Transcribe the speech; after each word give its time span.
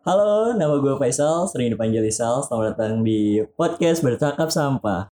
Halo, 0.00 0.56
nama 0.56 0.80
gue 0.80 0.96
Faisal, 0.96 1.44
sering 1.44 1.76
dipanggil 1.76 2.00
Isal. 2.08 2.40
Selamat 2.40 2.72
datang 2.72 3.04
di 3.04 3.44
podcast 3.52 4.00
Bercakap 4.00 4.48
Sampah. 4.48 5.12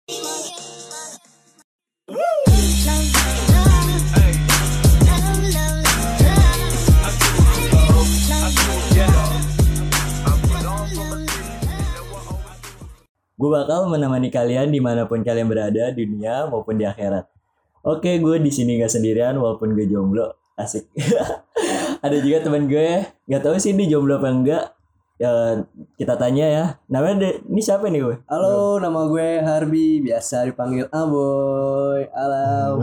Gue 13.38 13.51
bakal 13.54 13.87
menemani 13.87 14.35
kalian 14.35 14.74
di 14.74 14.83
mana 14.83 15.06
pun 15.06 15.22
kalian 15.22 15.46
berada 15.46 15.94
di 15.94 16.10
dunia 16.10 16.51
maupun 16.51 16.74
di 16.74 16.83
akhirat. 16.83 17.30
Oke, 17.87 18.19
gue 18.19 18.34
di 18.42 18.51
sini 18.51 18.83
gak 18.83 18.91
sendirian 18.91 19.38
walaupun 19.38 19.78
gue 19.78 19.87
jomblo. 19.87 20.41
Asik. 20.62 20.87
Ada 22.06 22.16
juga 22.23 22.38
teman 22.47 22.70
gue, 22.70 23.02
gak 23.27 23.42
tahu 23.42 23.59
sih 23.59 23.74
dia 23.74 23.91
jomblo 23.91 24.19
apa 24.19 24.30
enggak. 24.30 24.65
Ya, 25.19 25.62
kita 25.98 26.15
tanya 26.19 26.47
ya. 26.47 26.65
Namanya 26.91 27.16
de- 27.27 27.38
ini 27.47 27.62
siapa 27.62 27.87
nih 27.87 28.02
gue? 28.02 28.16
Halo, 28.27 28.79
nama 28.79 29.07
gue 29.07 29.43
Harbi, 29.43 30.02
biasa 30.02 30.47
dipanggil 30.47 30.87
Aboy. 30.91 32.07
Halo. 32.15 32.83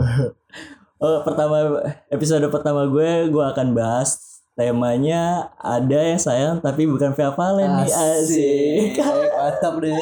Oh, 1.00 1.24
pertama 1.24 1.80
episode 2.12 2.44
pertama 2.52 2.84
gue 2.84 3.32
gue 3.32 3.40
akan 3.40 3.72
bahas 3.72 4.20
temanya 4.52 5.48
ada 5.56 5.96
yang 5.96 6.20
sayang 6.20 6.60
tapi 6.60 6.84
bukan 6.84 7.16
via 7.16 7.32
Valen 7.32 7.80
nih 7.80 7.88
asik. 7.88 9.00
Mantap 9.40 9.80
deh. 9.80 9.96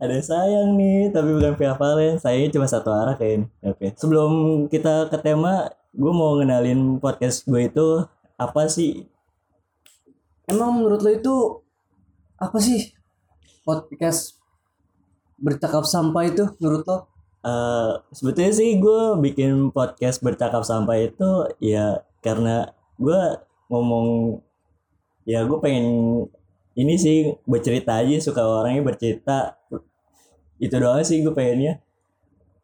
ada 0.00 0.12
yang 0.16 0.24
sayang 0.24 0.68
nih 0.80 1.12
tapi 1.12 1.36
bukan 1.36 1.52
via 1.60 1.76
Valen. 1.76 2.16
Sayangnya 2.16 2.56
cuma 2.56 2.64
satu 2.64 2.88
arah 2.88 3.20
kayaknya. 3.20 3.52
Oke. 3.68 3.92
Sebelum 4.00 4.64
kita 4.72 5.12
ke 5.12 5.20
tema, 5.20 5.68
gue 5.90 6.12
mau 6.14 6.38
ngenalin 6.38 7.02
podcast 7.02 7.46
gue 7.46 7.66
itu 7.66 7.86
apa 8.38 8.70
sih? 8.70 9.06
Emang 10.46 10.78
menurut 10.78 11.02
lo 11.02 11.10
itu 11.10 11.36
apa 12.40 12.58
sih 12.62 12.94
podcast 13.66 14.40
bercakap 15.38 15.86
sampah 15.86 16.24
itu 16.26 16.44
menurut 16.58 16.82
lo? 16.86 16.98
Eh, 17.40 17.92
sebetulnya 18.12 18.52
sih 18.52 18.76
gue 18.76 19.16
bikin 19.16 19.72
podcast 19.72 20.20
bercakap 20.20 20.60
sampah 20.60 21.00
itu 21.00 21.48
ya 21.56 22.04
karena 22.20 22.68
gue 23.00 23.20
ngomong 23.72 24.36
ya 25.24 25.48
gue 25.48 25.58
pengen 25.64 25.86
ini 26.76 27.00
sih 27.00 27.32
bercerita 27.48 27.96
aja 27.96 28.20
suka 28.20 28.44
orangnya 28.44 28.84
bercerita 28.84 29.56
itu 30.60 30.74
doang 30.76 31.00
sih 31.00 31.24
gue 31.24 31.32
pengennya 31.32 31.80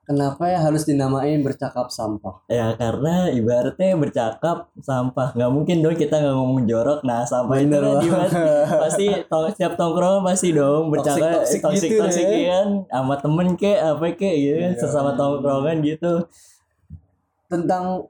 Kenapa 0.07 0.47
ya 0.47 0.59
harus 0.61 0.83
dinamain 0.83 1.43
bercakap 1.43 1.91
sampah? 1.91 2.39
ya 2.47 2.71
karena 2.73 3.27
ibaratnya 3.29 3.93
bercakap 3.95 4.71
sampah 4.79 5.35
nggak 5.35 5.51
mungkin 5.51 5.77
dong 5.81 5.95
kita 5.95 6.15
nggak 6.17 6.31
ngomong 6.33 6.63
jorok 6.65 7.03
nah 7.03 7.23
sampah 7.23 7.57
itu 7.57 7.67
Bener 7.69 7.83
kan 7.83 7.91
banget. 7.93 8.07
ibarat- 8.07 8.81
pasti 8.81 9.07
tong, 9.27 9.51
setiap 9.51 9.73
tongkrongan 9.75 10.23
pasti 10.23 10.49
dong 10.53 10.83
bercakap 10.89 11.43
Toxic-toxic 11.43 11.61
toksik 11.61 11.91
gitu 11.91 12.01
toksik 12.01 12.25
deh. 12.25 12.45
kan 12.47 12.69
sama 12.87 13.15
temen 13.17 13.49
kek 13.55 13.79
apa 13.81 14.07
kek 14.13 14.35
gitu 14.37 14.57
kan 14.57 14.73
Iya. 14.73 14.79
sesama 14.79 15.11
tongkrongan 15.13 15.77
gitu 15.83 16.13
Tentang 17.47 18.07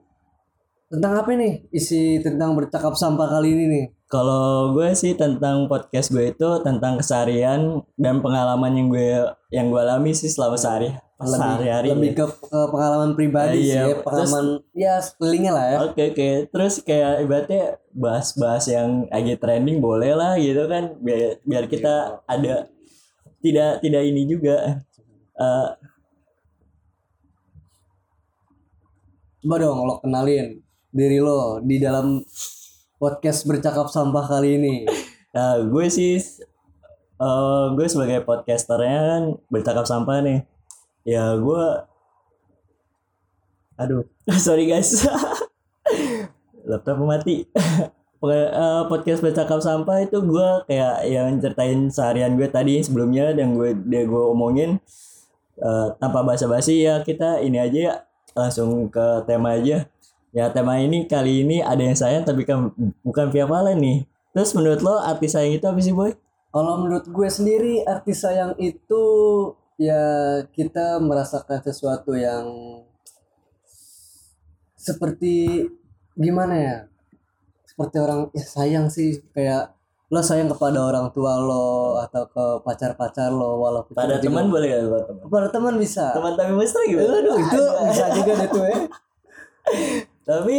tentang 0.86 1.12
apa 1.17 1.28
nih 1.33 1.67
isi 1.70 2.20
tentang 2.20 2.55
bercakap 2.55 2.94
sampah 2.94 3.27
kali 3.28 3.52
ini 3.52 3.64
nih? 3.67 3.84
Kalau 4.06 4.70
gue 4.70 4.92
sih 4.92 5.12
tentang 5.12 5.67
podcast 5.67 6.08
gue 6.08 6.30
itu 6.30 6.48
tentang 6.62 6.94
keseharian 6.94 7.61
dan 7.94 8.20
pengalaman 8.20 8.70
yang 8.72 8.86
gue 8.86 9.08
yang 9.50 9.67
gue 9.67 9.77
alami 9.78 10.12
sih 10.12 10.28
selama 10.28 10.55
sehari 10.55 10.94
sehari-hari. 11.17 11.89
lebih 11.97 12.12
ke, 12.12 12.25
ke 12.28 12.61
pengalaman 12.69 13.17
pribadi 13.17 13.56
Eh, 13.56 13.64
sih 13.64 13.72
iya. 13.72 13.83
ya, 13.89 13.97
pengalaman 14.05 14.47
ya 14.77 14.95
sekelilingnya 15.00 15.53
lah 15.56 15.64
ya. 15.73 15.78
Oke 15.89 16.03
oke. 16.12 16.28
Terus 16.53 16.75
kayak 16.84 17.25
ibaratnya 17.25 17.64
bahas-bahas 17.97 18.64
yang 18.69 19.08
lagi 19.08 19.34
trending 19.41 19.81
boleh 19.81 20.12
lah 20.12 20.36
gitu 20.36 20.69
kan 20.69 20.92
biar 21.00 21.41
biar 21.41 21.64
kita 21.73 22.20
ada 22.28 22.69
tidak 23.41 23.81
tidak 23.81 24.03
ini 24.05 24.23
juga. 24.28 24.84
Eh, 25.36 25.69
Coba 29.40 29.63
dong 29.63 29.79
lo 29.86 29.95
kenalin 30.02 30.58
diri 30.90 31.23
lo 31.23 31.63
di 31.63 31.79
dalam 31.79 32.19
podcast 32.98 33.46
bercakap 33.46 33.86
sampah 33.86 34.24
kali 34.27 34.58
ini. 34.58 34.74
nah, 35.30 35.61
gue 35.73 35.86
sih 35.86 36.19
eh 37.17 37.64
gue 37.73 37.86
sebagai 37.89 38.20
podcasternya 38.27 39.01
kan 39.01 39.23
bercakap 39.48 39.85
sampah 39.86 40.19
nih. 40.20 40.39
Ya 41.06 41.39
gue 41.39 41.64
Aduh, 43.78 44.02
sorry 44.42 44.67
guys. 44.67 45.06
Laptop 46.68 46.98
mati. 47.06 47.46
Eh, 48.27 48.83
podcast 48.90 49.22
bercakap 49.22 49.62
sampah 49.62 50.02
itu 50.02 50.18
gue 50.18 50.48
kayak 50.66 51.06
yang 51.06 51.39
ceritain 51.39 51.86
seharian 51.86 52.34
gue 52.34 52.50
tadi 52.50 52.83
sebelumnya 52.83 53.30
dan 53.30 53.55
gue 53.55 53.70
dia 53.86 54.02
gue 54.02 54.18
omongin 54.18 54.83
eh, 55.62 55.89
tanpa 56.02 56.27
basa-basi 56.27 56.83
ya 56.83 57.06
kita 57.06 57.39
ini 57.39 57.62
aja 57.62 57.78
ya 57.78 57.95
langsung 58.34 58.90
ke 58.90 59.22
tema 59.30 59.55
aja. 59.55 59.86
Ya 60.34 60.50
tema 60.50 60.83
ini 60.83 61.06
kali 61.06 61.46
ini 61.46 61.62
ada 61.62 61.78
yang 61.78 61.95
sayang 61.95 62.27
tapi 62.27 62.42
kan 62.42 62.74
bukan 63.06 63.30
via 63.30 63.46
Valen 63.46 63.78
nih. 63.78 63.98
Terus 64.34 64.50
menurut 64.58 64.83
lo 64.83 64.98
arti 64.98 65.30
sayang 65.30 65.62
itu 65.62 65.66
apa 65.70 65.78
sih 65.78 65.95
boy? 65.95 66.11
Kalau 66.50 66.83
menurut 66.83 67.06
gue 67.06 67.28
sendiri 67.30 67.86
arti 67.86 68.11
sayang 68.11 68.58
itu 68.58 69.05
ya 69.77 70.03
kita 70.53 71.01
merasakan 71.01 71.61
sesuatu 71.61 72.17
yang 72.17 72.45
seperti 74.77 75.67
gimana 76.17 76.55
ya? 76.57 76.77
Seperti 77.69 77.97
orang 78.01 78.33
ya 78.33 78.45
sayang 78.45 78.89
sih 78.89 79.20
kayak 79.37 79.77
lo 80.07 80.23
sayang 80.23 80.47
kepada 80.47 80.87
orang 80.87 81.11
tua 81.11 81.35
lo 81.42 81.98
atau 81.98 82.31
ke 82.31 82.45
pacar-pacar 82.63 83.35
lo 83.35 83.59
walaupun 83.59 83.98
Pada 83.98 84.23
teman 84.23 84.47
boleh 84.47 84.70
gak 84.70 84.87
pada 84.87 85.05
teman? 85.11 85.23
kepada 85.27 85.48
teman 85.51 85.75
bisa. 85.83 86.05
Teman 86.14 86.33
tapi 86.39 86.53
mesra 86.55 86.81
gimana? 86.87 87.19
Aduh, 87.20 87.37
itu 87.43 87.63
bisa 87.91 88.05
juga 88.14 88.33
deh 88.39 88.48
tuh 88.48 88.64
ya. 88.64 88.79
tapi 90.23 90.58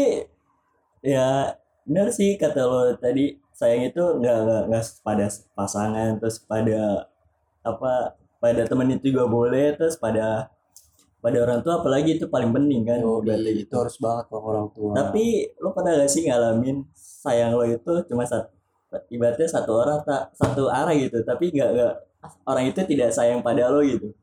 ya 0.99 1.55
benar 1.87 2.11
sih 2.11 2.35
kata 2.35 2.59
lo 2.67 2.91
tadi 2.99 3.39
sayang 3.55 3.87
itu 3.87 4.03
nggak 4.19 4.37
nggak 4.43 4.61
nggak 4.67 4.83
pada 4.99 5.25
pasangan 5.55 6.19
terus 6.19 6.43
pada 6.43 7.07
apa 7.63 8.19
pada 8.37 8.61
teman 8.65 8.87
itu 8.93 9.11
juga 9.13 9.25
boleh 9.29 9.73
terus 9.77 9.97
pada 9.97 10.51
pada 11.17 11.37
orang 11.43 11.59
tua 11.65 11.81
apalagi 11.81 12.21
itu 12.21 12.29
paling 12.29 12.53
penting 12.53 12.85
kan 12.85 13.01
Oh, 13.01 13.19
itu 13.25 13.65
gitu. 13.65 13.73
harus 13.73 13.97
banget 13.97 14.25
sama 14.29 14.45
orang 14.53 14.67
tua. 14.71 14.91
tapi 14.93 15.49
lo 15.57 15.73
pernah 15.73 15.97
gak 15.97 16.09
sih 16.13 16.21
ngalamin 16.29 16.85
sayang 16.93 17.57
lo 17.57 17.65
itu 17.65 17.91
cuma 18.07 18.23
satu 18.23 18.53
ibaratnya 19.11 19.49
satu 19.49 19.71
orang 19.83 19.99
tak 20.05 20.31
satu 20.37 20.69
arah 20.71 20.93
gitu 20.95 21.19
tapi 21.25 21.51
nggak 21.51 21.69
nggak 21.75 21.93
orang 22.47 22.65
itu 22.71 22.79
tidak 22.87 23.09
sayang 23.11 23.43
pada 23.43 23.67
lo 23.67 23.83
gitu? 23.83 24.13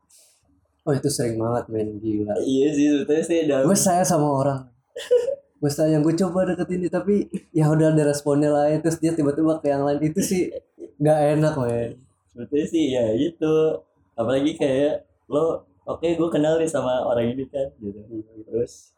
Oh 0.84 0.92
itu 0.92 1.08
sering 1.08 1.40
banget 1.40 1.64
men. 1.72 1.88
Gila. 1.96 2.36
iya 2.44 2.68
sih 2.72 2.86
sebetulnya 2.92 3.24
sih 3.24 3.36
ada. 3.48 3.56
Gue 3.64 3.76
sayang 3.76 4.04
sama 4.04 4.28
orang. 4.28 4.60
Gue 5.60 5.72
sayang 5.72 6.04
gue 6.04 6.12
coba 6.12 6.44
deketin 6.44 6.84
dia 6.84 6.92
tapi 6.92 7.28
ya 7.56 7.72
udah 7.72 7.88
ada 7.92 8.04
responnya 8.04 8.52
lain 8.52 8.84
terus 8.84 9.00
dia 9.00 9.16
tiba-tiba 9.16 9.60
ke 9.64 9.72
yang 9.72 9.80
lain. 9.84 9.96
Itu 10.04 10.20
sih 10.20 10.52
nggak 11.00 11.18
enak 11.40 11.54
men. 11.56 11.90
Sebetulnya 12.32 12.66
sih 12.68 12.84
ya 12.92 13.04
itu 13.16 13.54
apalagi 14.14 14.56
kayak 14.58 15.06
lo 15.30 15.66
oke 15.84 16.06
gue 16.06 16.28
kenal 16.30 16.56
nih 16.58 16.70
sama 16.70 17.04
orang 17.04 17.34
ini 17.34 17.44
kan 17.50 17.68
gitu. 17.78 17.98
Terus 18.48 18.94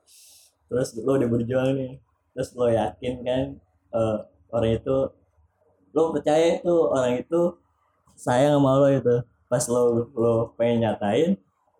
terus 0.69 0.88
lo 1.00 1.16
udah 1.16 1.28
berjuang 1.28 1.77
nih. 1.77 1.93
Terus 2.37 2.49
lo 2.54 2.66
yakin 2.69 3.15
kan 3.25 3.44
eh, 3.97 4.19
orang 4.53 4.72
itu 4.77 4.97
lo 5.97 6.12
percaya 6.12 6.60
itu 6.60 6.75
orang 6.93 7.21
itu 7.21 7.41
sayang 8.16 8.60
sama 8.60 8.81
lo 8.81 8.88
itu. 8.93 9.16
Pas 9.49 9.65
lo 9.71 10.10
lo 10.12 10.34
pengen 10.59 10.87
nyatain 10.87 11.31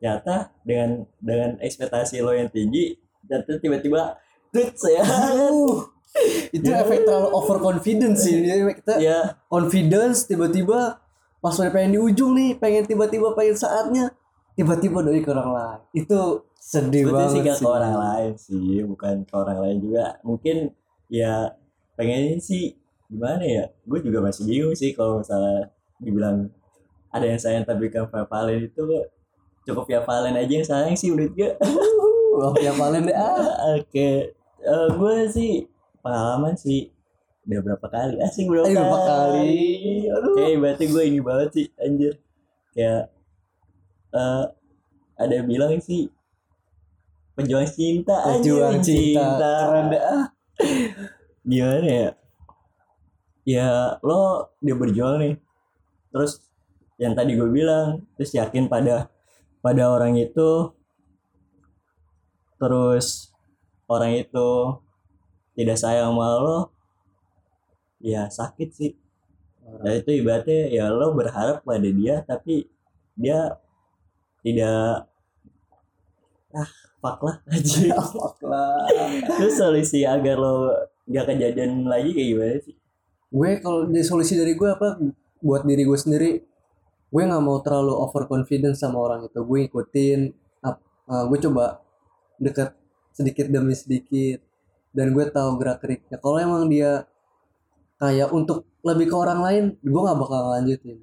nyata 0.01 0.53
dengan 0.63 1.09
dengan 1.19 1.57
ekspektasi 1.61 2.21
lo 2.21 2.37
yang 2.37 2.53
tinggi 2.53 3.01
dan 3.25 3.43
tiba-tiba 3.43 4.21
tuh 4.53 4.71
saya 4.77 5.03
Uh, 6.17 6.49
itu 6.49 6.71
efek 6.73 7.05
terlalu 7.05 7.29
overconfidence 7.37 8.25
sih. 8.25 8.41
Jadi 8.41 8.63
kita 8.81 8.95
ya 9.03 9.37
confidence 9.53 10.25
tiba-tiba 10.25 10.97
pas 11.41 11.55
udah 11.55 11.73
pengen 11.73 11.95
di 11.95 12.01
ujung 12.01 12.33
nih 12.35 12.57
pengen 12.59 12.85
tiba-tiba 12.89 13.33
pengen 13.37 13.57
saatnya 13.57 14.11
tiba-tiba 14.57 15.05
dari 15.05 15.21
ke 15.21 15.31
orang 15.31 15.51
lain 15.53 15.81
itu 15.93 16.21
sedih 16.57 17.07
Sebetulnya 17.07 17.29
sih 17.31 17.41
banget 17.45 17.53
gak 17.55 17.59
ke 17.63 17.69
orang 17.71 17.95
lain 17.95 18.33
sih, 18.35 18.71
bukan 18.83 19.15
ke 19.23 19.35
orang 19.39 19.59
lain 19.63 19.77
juga. 19.79 20.05
Mungkin 20.27 20.57
ya 21.07 21.55
pengennya 21.95 22.43
sih 22.43 22.75
gimana 23.07 23.45
ya? 23.47 23.65
Gue 23.87 24.03
juga 24.03 24.19
masih 24.19 24.43
bingung 24.51 24.75
sih 24.75 24.91
kalau 24.91 25.23
misalnya 25.23 25.71
dibilang 26.03 26.51
ada 27.15 27.23
yang 27.23 27.39
sayang 27.39 27.63
tapi 27.63 27.87
kan 27.87 28.11
Valen 28.11 28.67
itu 28.67 28.83
cukup 29.63 29.87
via 29.87 30.03
Valen 30.03 30.35
aja 30.35 30.53
yang 30.59 30.67
sayang 30.67 30.99
sih 30.99 31.15
menurut 31.15 31.39
gue. 31.39 31.55
Wah, 32.35 32.53
yang 32.59 32.75
paling 32.75 33.07
deh 33.07 33.15
ah. 33.15 33.47
Oke, 33.79 34.35
Eh, 34.67 34.89
gue 34.99 35.17
sih 35.31 35.53
pengalaman 36.03 36.59
sih 36.59 36.91
udah 37.47 37.61
berapa 37.63 37.87
kali 37.87 38.15
asing 38.27 38.51
berapa, 38.51 38.67
Eh, 38.67 38.75
berapa 38.75 38.99
kali? 39.07 39.51
Aduh. 40.11 40.35
Kayak 40.35 40.59
berarti 40.59 40.85
gue 40.91 41.03
ini 41.07 41.21
banget 41.23 41.49
sih 41.55 41.67
anjir. 41.79 42.15
Kayak 42.75 43.03
eh 44.11 44.45
ada 45.17 45.33
yang 45.33 45.49
bilang 45.49 45.73
sih 45.79 46.11
pejuang 47.39 47.69
cinta 47.71 48.17
anjir, 48.27 48.59
Pejuang 48.59 48.79
cinta. 48.83 49.51
Keren 49.63 49.87
deh 49.95 50.03
ah. 50.03 50.27
gimana 51.47 51.87
ya 51.87 52.11
ya 53.47 53.69
lo 54.03 54.51
dia 54.59 54.75
berjuang 54.75 55.23
nih 55.23 55.35
terus 56.11 56.43
yang 56.99 57.15
tadi 57.15 57.39
gue 57.39 57.47
bilang 57.47 58.03
terus 58.19 58.35
yakin 58.35 58.67
pada 58.67 59.07
pada 59.63 59.83
orang 59.87 60.19
itu 60.19 60.75
terus 62.59 63.31
orang 63.87 64.19
itu 64.19 64.81
tidak 65.55 65.79
sayang 65.79 66.17
sama 66.17 66.29
lo 66.43 66.59
ya 68.07 68.31
sakit 68.31 68.71
sih. 68.71 68.93
Nah 69.83 69.93
itu 69.99 70.15
ibaratnya 70.15 70.71
ya 70.71 70.87
lo 70.95 71.11
berharap 71.19 71.67
pada 71.67 71.89
dia 71.91 72.23
tapi 72.23 72.71
dia 73.19 73.59
tidak 74.47 75.11
ah 76.55 76.71
fuck 77.03 77.19
lah 77.27 77.37
aja 77.55 77.99
Fuck 78.15 78.39
lah. 78.47 78.87
terus 79.37 79.59
solusi 79.59 80.07
agar 80.07 80.39
lo 80.39 80.71
gak 81.11 81.35
kejadian 81.35 81.83
lagi 81.91 82.15
kayak 82.15 82.29
gimana 82.31 82.57
sih? 82.63 82.75
Gue 83.27 83.51
kalau 83.59 83.91
dari 83.91 84.07
solusi 84.07 84.39
dari 84.39 84.55
gue 84.55 84.71
apa? 84.71 85.03
Buat 85.43 85.67
diri 85.67 85.83
gue 85.83 85.99
sendiri 85.99 86.31
gue 87.07 87.23
nggak 87.23 87.43
mau 87.43 87.63
terlalu 87.63 87.95
overconfident 87.95 88.79
sama 88.79 89.03
orang 89.03 89.27
itu. 89.27 89.41
Gue 89.43 89.67
ikutin 89.67 90.31
ap- 90.63 90.83
uh, 91.11 91.25
gue 91.27 91.39
coba 91.43 91.83
deket 92.39 92.71
sedikit 93.15 93.47
demi 93.51 93.75
sedikit 93.75 94.43
dan 94.95 95.11
gue 95.11 95.25
tahu 95.31 95.59
gerak 95.59 95.83
geriknya. 95.83 96.17
Kalau 96.23 96.39
emang 96.39 96.71
dia 96.71 97.07
kayak 98.01 98.29
untuk 98.33 98.69
lebih 98.85 99.07
ke 99.11 99.17
orang 99.17 99.41
lain 99.47 99.65
gue 99.81 100.01
nggak 100.05 100.19
bakal 100.21 100.41
lanjutin 100.55 100.99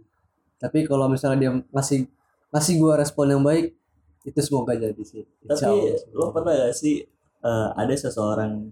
tapi 0.61 0.85
kalau 0.87 1.07
misalnya 1.11 1.37
dia 1.43 1.51
ngasih 1.75 2.07
ngasih 2.53 2.75
gue 2.81 2.93
respon 3.01 3.25
yang 3.33 3.43
baik 3.43 3.75
itu 4.23 4.39
semoga 4.39 4.73
jadi 4.77 5.03
sih. 5.03 5.23
Tapi 5.45 5.99
lo 6.15 6.31
pernah 6.31 6.53
gak 6.55 6.75
sih 6.75 7.03
eh, 7.43 7.69
ada 7.75 7.93
seseorang 7.95 8.71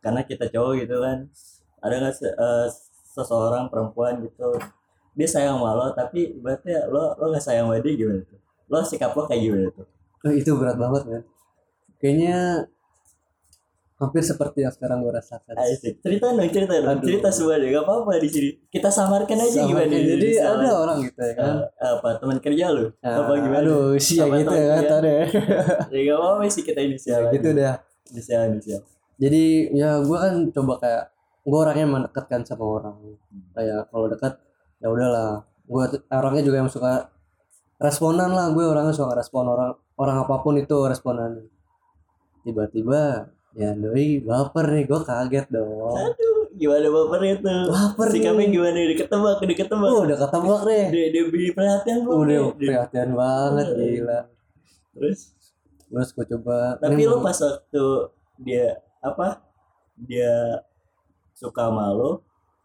karena 0.00 0.20
kita 0.24 0.48
cowok 0.48 0.72
gitu 0.84 0.96
kan 1.04 1.18
ada 1.84 1.94
nggak 2.00 2.14
se- 2.16 2.36
eh, 2.36 2.66
seseorang 3.16 3.68
perempuan 3.72 4.22
gitu 4.24 4.56
dia 5.18 5.28
sayang 5.28 5.58
sama 5.60 5.70
lo 5.76 5.86
tapi 5.92 6.38
berarti 6.38 6.70
lo 6.88 7.16
lo 7.18 7.24
nggak 7.32 7.44
sayang 7.44 7.66
sama 7.68 7.82
dia 7.82 7.92
gimana 7.98 8.22
tuh? 8.24 8.40
Lo 8.70 8.78
sikap 8.86 9.12
lo 9.18 9.26
kayak 9.28 9.42
gimana 9.44 9.68
tuh? 9.74 9.86
Oh, 10.24 10.32
itu 10.32 10.50
berat 10.56 10.76
banget 10.80 11.02
man 11.08 11.22
kayaknya 12.00 12.66
hampir 14.00 14.24
seperti 14.24 14.64
yang 14.64 14.72
sekarang 14.72 15.04
gue 15.04 15.12
rasakan. 15.12 15.52
Asik. 15.54 16.00
cerita 16.00 16.32
dong 16.32 16.48
cerita 16.48 16.72
dong. 16.74 16.88
Aduh. 16.90 17.04
cerita 17.04 17.28
semua 17.28 17.60
deh 17.60 17.68
gak 17.68 17.84
apa-apa 17.84 18.16
di 18.16 18.28
sini. 18.28 18.50
Kita 18.66 18.88
samarkan 18.88 19.36
aja 19.38 19.60
Sama 19.60 19.68
gimana 19.68 19.92
jadi 19.92 20.28
Misalnya, 20.32 20.56
ada 20.56 20.70
orang 20.74 20.98
gitu 21.04 21.20
ya 21.20 21.34
kan. 21.36 21.54
Eh, 21.68 21.90
apa 21.94 22.08
teman 22.16 22.38
kerja 22.40 22.64
lo 22.72 22.84
Ah, 22.98 23.14
apa 23.20 23.32
gimana? 23.36 23.60
aduh 23.60 23.92
sia 24.00 24.24
Sama 24.24 24.40
gitu 24.40 24.54
ya 24.56 24.66
kan 24.72 24.82
tadi 24.90 25.12
ya 25.92 26.00
gak 26.02 26.16
apa-apa 26.16 26.42
sih 26.48 26.62
kita 26.64 26.80
inisial 26.80 27.20
gitu 27.28 27.48
aja. 27.52 27.60
dah 27.60 27.74
inisial 28.08 28.40
inisial 28.48 28.80
jadi 29.20 29.42
ya 29.70 29.90
gue 30.00 30.16
kan 30.16 30.32
coba 30.48 30.72
kayak 30.80 31.04
gue 31.40 31.58
orangnya 31.60 31.86
mendekatkan 31.86 32.40
sama 32.42 32.64
orang. 32.64 32.96
Kayak 33.52 33.92
kalau 33.92 34.08
dekat 34.08 34.32
ya 34.80 34.88
udahlah. 34.88 35.44
Gue 35.68 35.84
orangnya 36.08 36.42
juga 36.42 36.56
yang 36.64 36.72
suka 36.72 37.12
responan 37.76 38.32
lah. 38.32 38.48
Gue 38.50 38.64
orangnya 38.64 38.96
suka 38.96 39.12
respon 39.12 39.44
orang 39.44 39.70
orang 40.00 40.24
apa 40.24 40.40
pun 40.40 40.56
itu 40.56 40.72
responan 40.88 41.44
tiba-tiba 42.40 43.28
ya 43.56 43.70
doi 43.74 44.22
baper 44.22 44.66
nih 44.70 44.84
gue 44.86 45.00
kaget 45.02 45.46
dong. 45.50 45.96
Aduh 45.96 46.50
gimana 46.54 46.86
bapernya 46.88 47.34
tuh? 47.42 47.62
Baper 47.70 48.06
sikapnya 48.14 48.44
nih. 48.46 48.48
gimana? 48.54 48.78
Udah 48.78 48.96
ketebak 48.98 49.36
udah 49.42 49.56
ketebak. 49.58 49.88
Oh, 49.90 50.00
udah 50.06 50.18
ketebak 50.18 50.60
deh 50.66 50.86
dia 50.90 51.06
dia 51.10 51.22
beri 51.26 51.48
perhatian 51.50 51.98
lo 52.06 52.10
udah 52.22 52.38
Dia- 52.54 52.68
perhatian 52.70 53.10
banget 53.14 53.66
gila. 53.74 54.20
Terus? 54.94 55.20
Terus 55.90 56.08
gue 56.14 56.24
coba. 56.36 56.78
Tapi 56.78 57.02
lo 57.04 57.16
pas 57.18 57.38
waktu 57.38 57.84
dia 58.40 58.66
apa? 59.02 59.42
Dia 60.00 60.62
suka 61.34 61.72
sama 61.72 61.88
lo 61.96 62.20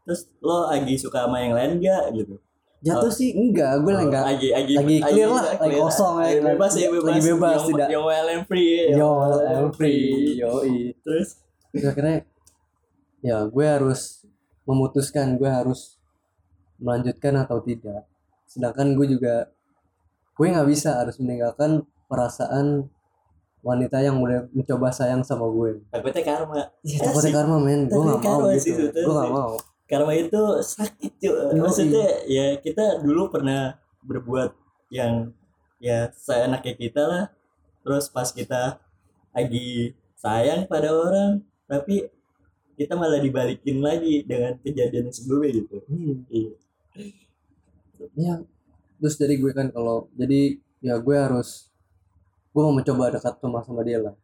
terus 0.05 0.29
lo 0.37 0.69
lagi 0.69 0.93
suka 0.99 1.25
sama 1.25 1.41
yang 1.41 1.57
lain 1.57 1.81
gak 1.81 2.13
gitu 2.13 2.37
jatuh 2.85 3.09
sih 3.09 3.33
enggak. 3.33 3.81
Gue 3.81 3.91
Oh, 3.91 3.99
enggak 3.99 4.23
lagi 4.23 4.49
lagi 4.53 4.73
lagi 4.77 4.95
clear 5.01 5.27
lah, 5.27 5.43
lagi 5.43 5.57
clear. 5.59 5.81
kosong 5.81 6.15
ya. 6.15 6.21
Lagi 6.21 6.39
bebas 6.45 6.71
ya 6.71 6.87
bebas 6.87 7.09
Lagi 7.09 7.21
bebas, 7.25 7.51
Yang- 7.51 7.67
tidak. 7.67 7.87
yang 7.89 8.03
well 8.03 8.27
and 8.29 8.43
free. 8.45 8.69
Ya. 8.69 8.85
yo 8.93 9.09
Yang 9.41 9.57
I'm 9.57 9.71
free. 9.73 10.05
yoi. 10.37 10.75
Terus? 11.01 11.27
Terus 11.73 11.83
akhirnya 11.83 12.17
ya 13.19 13.37
gue 13.43 13.65
harus 13.65 14.01
memutuskan 14.63 15.35
gue 15.35 15.49
harus 15.49 15.97
melanjutkan 16.77 17.33
atau 17.37 17.57
tidak. 17.59 18.05
Sedangkan 18.45 18.93
gue 18.93 19.07
juga 19.09 19.49
gue 20.31 20.45
nggak 20.45 20.67
bisa 20.67 21.01
harus 21.01 21.17
meninggalkan 21.17 21.81
perasaan 22.05 22.85
wanita 23.59 23.97
yang 23.97 24.21
udah 24.21 24.45
mencoba 24.53 24.93
sayang 24.93 25.25
sama 25.25 25.49
gue 25.49 25.81
takutnya 25.89 26.21
karma. 26.21 26.69
Iya 26.79 26.97
takutnya 27.01 27.31
karma 27.33 27.57
men. 27.57 27.89
Gue 27.89 27.97
nggak 28.03 28.21
mau 28.21 28.45
gitu. 28.53 28.83
gue 28.93 29.09
nggak 29.11 29.33
mau 29.33 29.57
karma 29.85 30.17
itu 30.17 30.41
sakit 30.61 31.11
cuy 31.21 31.57
maksudnya 31.61 32.25
ya 32.25 32.57
kita 32.57 33.05
dulu 33.05 33.29
pernah 33.29 33.77
berbuat 34.05 34.53
yang 34.93 35.33
ya 35.81 36.09
seenaknya 36.13 36.73
kita 36.77 37.01
lah. 37.05 37.25
Terus 37.85 38.09
pas 38.09 38.29
kita 38.33 38.81
lagi 39.35 39.93
sayang 40.17 40.65
pada 40.65 40.89
orang 40.89 41.43
tapi 41.69 42.09
kita 42.75 42.97
malah 42.97 43.21
dibalikin 43.21 43.79
lagi 43.79 44.25
dengan 44.25 44.57
kejadian 44.61 45.13
sebelumnya 45.13 45.49
gitu. 45.61 45.75
Hmm. 45.85 46.25
Iya. 46.29 46.53
ya 48.15 48.33
terus 48.99 49.15
dari 49.19 49.39
gue 49.39 49.51
kan 49.51 49.71
kalau 49.71 50.07
jadi 50.15 50.59
ya 50.83 50.99
gue 50.99 51.15
harus 51.15 51.71
gue 52.55 52.61
mau 52.63 52.73
mencoba 52.73 53.13
dekat 53.13 53.37
sama 53.37 53.61
sama 53.61 53.81
dia 53.85 54.01
lah. 54.01 54.15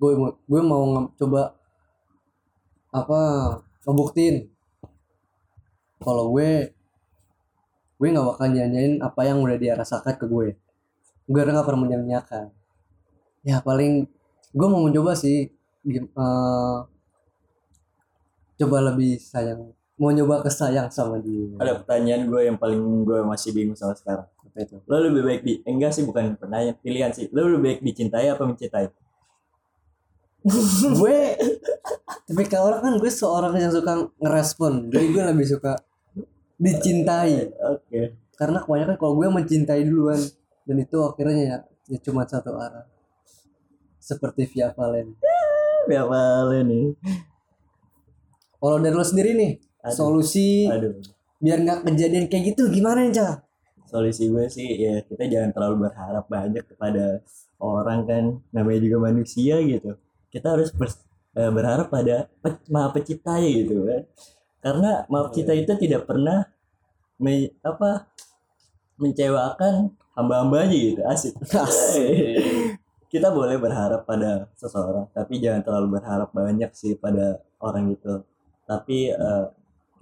Gue 0.00 0.12
mau 0.16 0.32
gue 0.32 0.60
mau 0.64 0.84
coba 1.20 1.52
apa 2.94 3.20
ngebuktiin 3.84 4.55
kalau 6.00 6.32
gue 6.32 6.72
gue 7.96 8.08
nggak 8.12 8.26
bakal 8.28 8.46
nyanyain 8.52 9.00
apa 9.00 9.20
yang 9.24 9.40
udah 9.40 9.56
dia 9.56 9.72
rasakan 9.72 10.14
ke 10.16 10.26
gue. 10.28 10.48
Gue 11.26 11.40
nggak 11.42 11.66
pernah 11.66 11.82
menyanyiakan. 11.84 12.52
Ya 13.46 13.64
paling 13.64 14.08
gue 14.52 14.66
mau 14.68 14.84
mencoba 14.84 15.16
sih 15.16 15.48
eh, 15.86 16.78
coba 18.56 18.76
lebih 18.92 19.20
sayang 19.20 19.76
mau 19.96 20.12
nyoba 20.12 20.44
kesayang 20.44 20.92
sama 20.92 21.16
dia. 21.24 21.56
Ada 21.56 21.80
pertanyaan 21.80 22.28
gue 22.28 22.40
yang 22.44 22.56
paling 22.60 22.80
gue 23.08 23.20
masih 23.24 23.56
bingung 23.56 23.76
sama 23.76 23.96
sekarang. 23.96 24.28
Apa 24.28 24.58
itu? 24.60 24.76
Lo 24.84 25.00
lebih 25.00 25.22
baik 25.24 25.40
di 25.42 25.52
eh, 25.64 25.72
enggak 25.72 25.96
sih 25.96 26.04
bukan 26.04 26.36
pertanyaan 26.36 26.76
pilihan 26.84 27.10
sih. 27.16 27.32
Lo 27.32 27.48
lebih 27.48 27.60
baik 27.64 27.80
dicintai 27.80 28.28
apa 28.28 28.44
mencintai? 28.44 28.86
Gue 31.00 31.34
tapi 32.26 32.42
kalau 32.46 32.70
orang 32.70 32.82
kan 32.82 32.94
gue 33.02 33.10
seorang 33.10 33.54
yang 33.58 33.72
suka 33.74 34.06
ngerespon. 34.22 34.94
Jadi 34.94 35.06
gue 35.10 35.22
lebih 35.26 35.46
suka 35.46 35.74
dicintai. 36.56 37.52
Oke. 37.72 38.16
Karena 38.36 38.60
kebanyakan 38.60 38.96
kalau 39.00 39.16
gue 39.16 39.28
mencintai 39.32 39.82
duluan 39.84 40.20
dan 40.68 40.76
itu 40.76 40.96
akhirnya 41.00 41.36
ya, 41.40 41.56
ya 41.88 41.98
cuma 42.04 42.28
satu 42.28 42.52
arah. 42.56 42.84
Seperti 43.96 44.44
Via 44.52 44.70
Valen. 44.72 45.16
Apa 45.86 46.42
lo 46.42 46.58
nih. 46.66 46.98
Kalau 48.58 48.76
dari 48.82 48.94
lo 48.94 49.06
sendiri 49.06 49.38
nih 49.38 49.52
Aduh. 49.86 49.94
solusi 49.94 50.66
aduh. 50.66 50.98
biar 51.38 51.62
nggak 51.62 51.86
kejadian 51.86 52.26
kayak 52.26 52.56
gitu 52.56 52.66
gimana 52.72 53.06
nih 53.06 53.14
Ca? 53.14 53.38
solusi 53.86 54.26
gue 54.26 54.50
sih 54.50 54.66
ya 54.82 54.98
kita 55.06 55.30
jangan 55.30 55.54
terlalu 55.54 55.86
berharap 55.86 56.26
banyak 56.26 56.64
kepada 56.66 57.22
orang 57.62 58.02
kan 58.02 58.24
namanya 58.50 58.82
juga 58.82 58.98
manusia 59.06 59.62
gitu. 59.62 59.94
Kita 60.26 60.58
harus 60.58 60.74
bers- 60.74 61.06
eh, 61.38 61.52
berharap 61.54 61.86
pada 61.86 62.26
pe- 62.42 62.66
maha 62.66 62.90
penciptanya 62.90 63.46
gitu 63.46 63.86
kan. 63.86 64.02
Karena 64.58 64.90
maha 65.06 65.30
pencipta 65.30 65.54
itu 65.54 65.72
tidak 65.78 66.02
pernah 66.10 66.50
me- 67.22 67.52
apa? 67.64 68.06
Mencewakan 68.96 69.92
hamba-hambanya 70.16 70.72
gitu 70.72 71.02
asik. 71.04 71.34
Kita 73.12 73.30
boleh 73.30 73.56
berharap 73.56 74.02
pada 74.04 74.50
seseorang 74.58 75.06
tapi 75.14 75.38
jangan 75.38 75.62
terlalu 75.62 75.88
berharap 76.00 76.28
banyak 76.34 76.70
sih 76.74 76.98
pada 76.98 77.38
orang 77.62 77.94
itu 77.94 78.20
tapi 78.66 79.14
eh, 79.14 79.44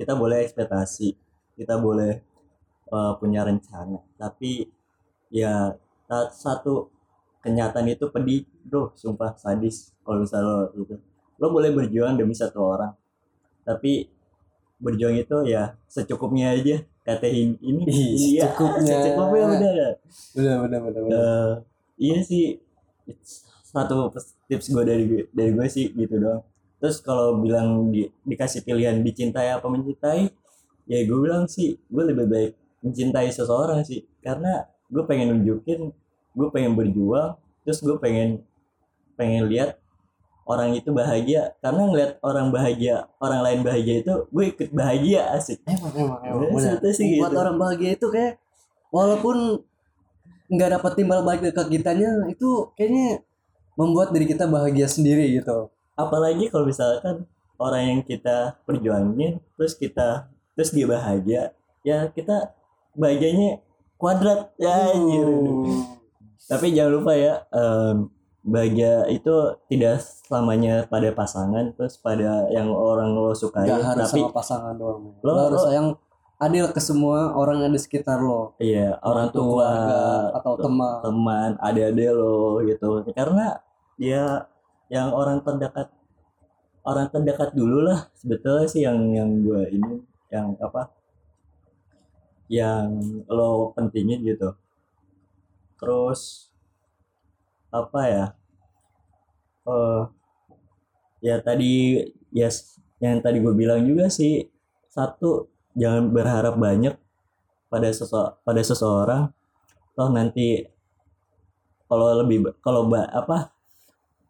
kita 0.00 0.16
boleh 0.16 0.40
ekspektasi 0.48 1.12
kita 1.60 1.76
boleh 1.78 2.18
eh, 2.94 3.12
punya 3.20 3.42
rencana. 3.48 4.00
Tapi 4.18 4.66
ya 5.32 5.74
sa- 6.08 6.32
satu 6.32 6.88
kenyataan 7.44 7.88
itu 7.92 8.06
pedih 8.14 8.44
bro. 8.66 8.92
Sumpah 8.96 9.36
sadis 9.38 9.92
kalau 10.04 10.24
misalnya 10.24 10.48
lo 10.48 10.66
gitu. 10.78 10.96
Lo 11.40 11.46
boleh 11.52 11.70
berjuang 11.74 12.16
demi 12.20 12.34
satu 12.36 12.60
orang 12.64 12.92
tapi 13.64 14.08
berjuang 14.82 15.16
itu 15.20 15.36
ya 15.48 15.76
secukupnya 15.88 16.52
aja 16.56 16.82
kata 17.04 17.26
in- 17.28 17.60
ini 17.60 17.82
iya 17.86 18.48
secukupnya. 18.48 18.88
secukupnya 18.88 19.44
bener 19.52 19.74
ya 19.76 19.90
bener 20.34 20.56
bener 20.64 20.80
bener, 20.88 21.00
bener. 21.04 21.18
Eh, 21.20 21.52
iya 22.00 22.18
sih 22.24 22.58
it's 23.04 23.44
satu 23.74 24.06
tips 24.46 24.70
gue 24.70 24.84
dari 24.86 25.04
dari 25.34 25.50
gue 25.50 25.66
sih 25.66 25.90
gitu 25.92 26.14
doang 26.22 26.42
terus 26.78 27.02
kalau 27.02 27.42
bilang 27.42 27.90
di, 27.90 28.06
dikasih 28.22 28.62
pilihan 28.62 29.02
dicintai 29.02 29.50
apa 29.50 29.66
mencintai 29.66 30.30
ya 30.86 30.98
gue 31.02 31.18
bilang 31.18 31.50
sih 31.50 31.74
gue 31.90 32.02
lebih 32.06 32.26
baik 32.30 32.52
mencintai 32.86 33.28
seseorang 33.34 33.82
sih 33.82 34.06
karena 34.22 34.62
gue 34.86 35.02
pengen 35.04 35.34
nunjukin 35.34 35.90
gue 36.38 36.48
pengen 36.54 36.78
berjuang 36.78 37.34
terus 37.66 37.82
gue 37.82 37.96
pengen 37.98 38.44
pengen 39.18 39.50
lihat 39.50 39.80
orang 40.44 40.76
itu 40.76 40.92
bahagia. 40.92 41.56
Karena 41.60 41.82
ngeliat 41.88 42.10
orang 42.20 42.48
bahagia 42.52 43.08
orang 43.20 43.40
lain 43.44 43.60
bahagia 43.64 43.94
itu 44.04 44.14
gue 44.28 44.44
ikut 44.54 44.68
bahagia 44.72 45.20
asik. 45.36 45.60
Emang 45.68 45.92
emang 45.96 46.20
emang. 46.24 46.62
Ya, 46.62 46.76
itu 46.78 46.88
sih 46.92 47.06
buat 47.20 47.32
gitu. 47.32 47.40
orang 47.40 47.56
bahagia 47.56 47.90
itu 47.96 48.06
kayak 48.12 48.40
walaupun 48.88 49.64
nggak 50.48 50.70
dapat 50.80 50.92
timbal 50.94 51.20
balik 51.24 51.50
ke 51.50 51.62
kitanya 51.72 52.28
itu 52.28 52.68
kayaknya 52.76 53.24
membuat 53.74 54.14
diri 54.14 54.28
kita 54.28 54.46
bahagia 54.46 54.86
sendiri 54.86 55.34
gitu. 55.40 55.72
Apalagi 55.98 56.52
kalau 56.52 56.68
misalkan 56.68 57.26
orang 57.58 57.82
yang 57.86 58.00
kita 58.02 58.58
perjuangin 58.66 59.38
terus 59.54 59.74
kita 59.78 60.28
terus 60.54 60.70
dia 60.74 60.86
bahagia 60.86 61.42
ya 61.86 62.10
kita 62.10 62.54
bahagianya 62.94 63.62
kuadrat 63.98 64.50
ya 64.58 64.94
anjir. 64.94 65.28
tapi 66.44 66.76
jangan 66.76 66.92
lupa 67.00 67.12
ya 67.16 67.34
em, 67.50 68.10
bahagia 68.44 69.08
itu 69.08 69.32
tidak 69.72 70.04
selamanya 70.04 70.84
pada 70.84 71.08
pasangan 71.16 71.72
terus 71.72 71.96
pada 71.96 72.44
yang 72.52 72.68
orang 72.68 73.16
lo 73.16 73.32
sukai 73.32 73.64
nggak 73.64 73.80
harus 73.80 74.04
tapi 74.12 74.20
sama 74.20 74.36
pasangan 74.36 74.74
doang 74.76 75.16
lo, 75.16 75.24
Lo- 75.24 75.40
harus 75.48 75.60
lo- 75.60 75.66
sayang 75.66 75.88
adil 76.36 76.68
ke 76.68 76.80
semua 76.82 77.32
orang 77.32 77.64
yang 77.64 77.72
di 77.72 77.80
sekitar 77.80 78.20
lo. 78.20 78.52
Iya 78.60 79.00
orang 79.00 79.32
Orang 79.32 79.32
tua, 79.32 79.40
tua 79.40 79.64
keluarga, 79.64 80.36
atau 80.36 80.52
teman. 80.60 80.94
teman 81.00 81.50
adik-adik 81.56 82.10
lo 82.12 82.60
gitu. 82.68 82.88
Karena 83.16 83.46
ya 83.96 84.44
yang 84.92 85.08
orang 85.14 85.40
terdekat 85.40 85.88
orang 86.84 87.08
terdekat 87.08 87.56
dulu 87.56 87.80
lah 87.80 88.12
sebetulnya 88.12 88.66
sih 88.68 88.84
yang 88.84 88.98
yang 89.16 89.40
gue 89.40 89.62
ini 89.72 89.94
yang 90.28 90.52
apa 90.60 90.92
yang 92.50 92.92
lo 93.24 93.72
pentingin 93.72 94.20
gitu. 94.20 94.52
Terus 95.80 96.50
apa 97.74 98.00
ya 98.06 98.24
eh 99.66 100.02
ya 101.24 101.36
tadi 101.40 102.04
ya 102.30 102.48
s- 102.52 102.76
yang 103.00 103.18
tadi 103.24 103.40
gue 103.40 103.54
bilang 103.56 103.80
juga 103.88 104.06
sih 104.12 104.44
satu 104.92 105.48
jangan 105.74 106.12
berharap 106.14 106.54
banyak 106.60 106.94
pada 107.72 107.88
sese 107.90 108.20
pada 108.46 108.62
seseorang. 108.62 109.22
Toh 109.98 110.08
nanti 110.10 110.62
kalau 111.90 112.22
lebih 112.22 112.54
kalau 112.62 112.86
apa 112.92 113.50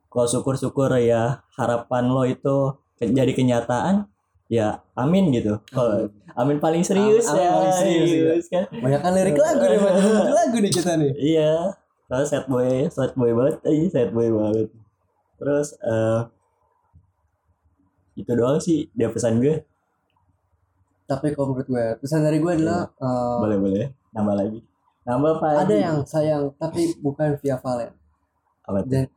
kalau 0.08 0.26
syukur-syukur 0.30 0.94
ya 1.02 1.42
harapan 1.58 2.04
lo 2.08 2.22
itu 2.24 2.56
ke- 2.96 3.10
jadi 3.10 3.32
kenyataan 3.34 4.06
ya 4.48 4.80
amin 4.96 5.34
gitu. 5.34 5.60
Kalau 5.68 6.08
amin. 6.38 6.56
paling 6.62 6.82
serius 6.86 7.26
Amin 7.28 7.42
ya. 7.42 7.50
paling 7.52 7.74
serius, 7.74 8.44
kan? 8.48 8.64
Banyak 8.70 9.00
kan 9.02 9.12
lirik 9.12 9.36
lagu 9.36 9.64
nih 9.66 9.78
lagu 10.38 10.56
nih 10.62 10.72
kita 10.72 10.92
nih. 10.96 11.12
Iya 11.18 11.54
kalau 12.04 12.24
sad 12.28 12.44
boy 12.46 12.88
sad 12.92 13.12
boy 13.16 13.30
banget. 13.32 13.56
Aja 13.64 13.86
sad 13.90 14.10
boy 14.12 14.28
banget. 14.28 14.68
Terus 15.40 15.68
eh 15.80 16.20
itu 18.14 18.32
doang 18.32 18.58
sih 18.62 18.86
dia 18.94 19.10
pesan 19.10 19.42
gue. 19.42 19.64
Tapi 21.04 21.36
kalau 21.36 21.52
menurut 21.52 21.68
gue 21.68 21.86
pesan 22.00 22.24
dari 22.24 22.38
gue 22.40 22.52
adalah 22.52 22.88
eh, 22.88 23.38
boleh 23.42 23.58
boleh. 23.58 23.84
Nambah 24.14 24.34
lagi. 24.36 24.60
Nambah 25.04 25.30
apa 25.40 25.48
ada 25.66 25.74
yang 25.74 25.96
sayang 26.06 26.54
tapi 26.56 26.96
bukan 27.00 27.36
via 27.40 27.56
valen. 27.60 27.92
Apa 28.64 28.80
dan 28.88 29.10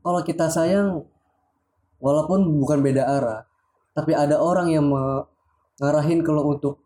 kalau 0.00 0.20
kita 0.22 0.46
sayang 0.48 1.04
walaupun 2.00 2.48
bukan 2.58 2.80
beda 2.80 3.04
arah 3.04 3.40
tapi 3.92 4.16
ada 4.16 4.40
orang 4.40 4.72
yang 4.72 4.86
ngarahin 5.76 6.24
kalau 6.24 6.56
untuk 6.56 6.80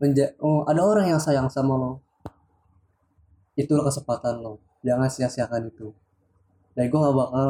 menja 0.00 0.32
oh, 0.40 0.64
ada 0.64 0.80
orang 0.80 1.12
yang 1.12 1.20
sayang 1.20 1.52
sama 1.52 1.76
lo 1.76 1.92
itulah 3.58 3.84
kesempatan 3.90 4.38
lo. 4.38 4.62
Jangan 4.86 5.10
sia-siakan 5.10 5.66
itu. 5.66 5.90
Dan 6.78 6.86
gue 6.86 6.98
gak 7.02 7.16
bakal 7.18 7.48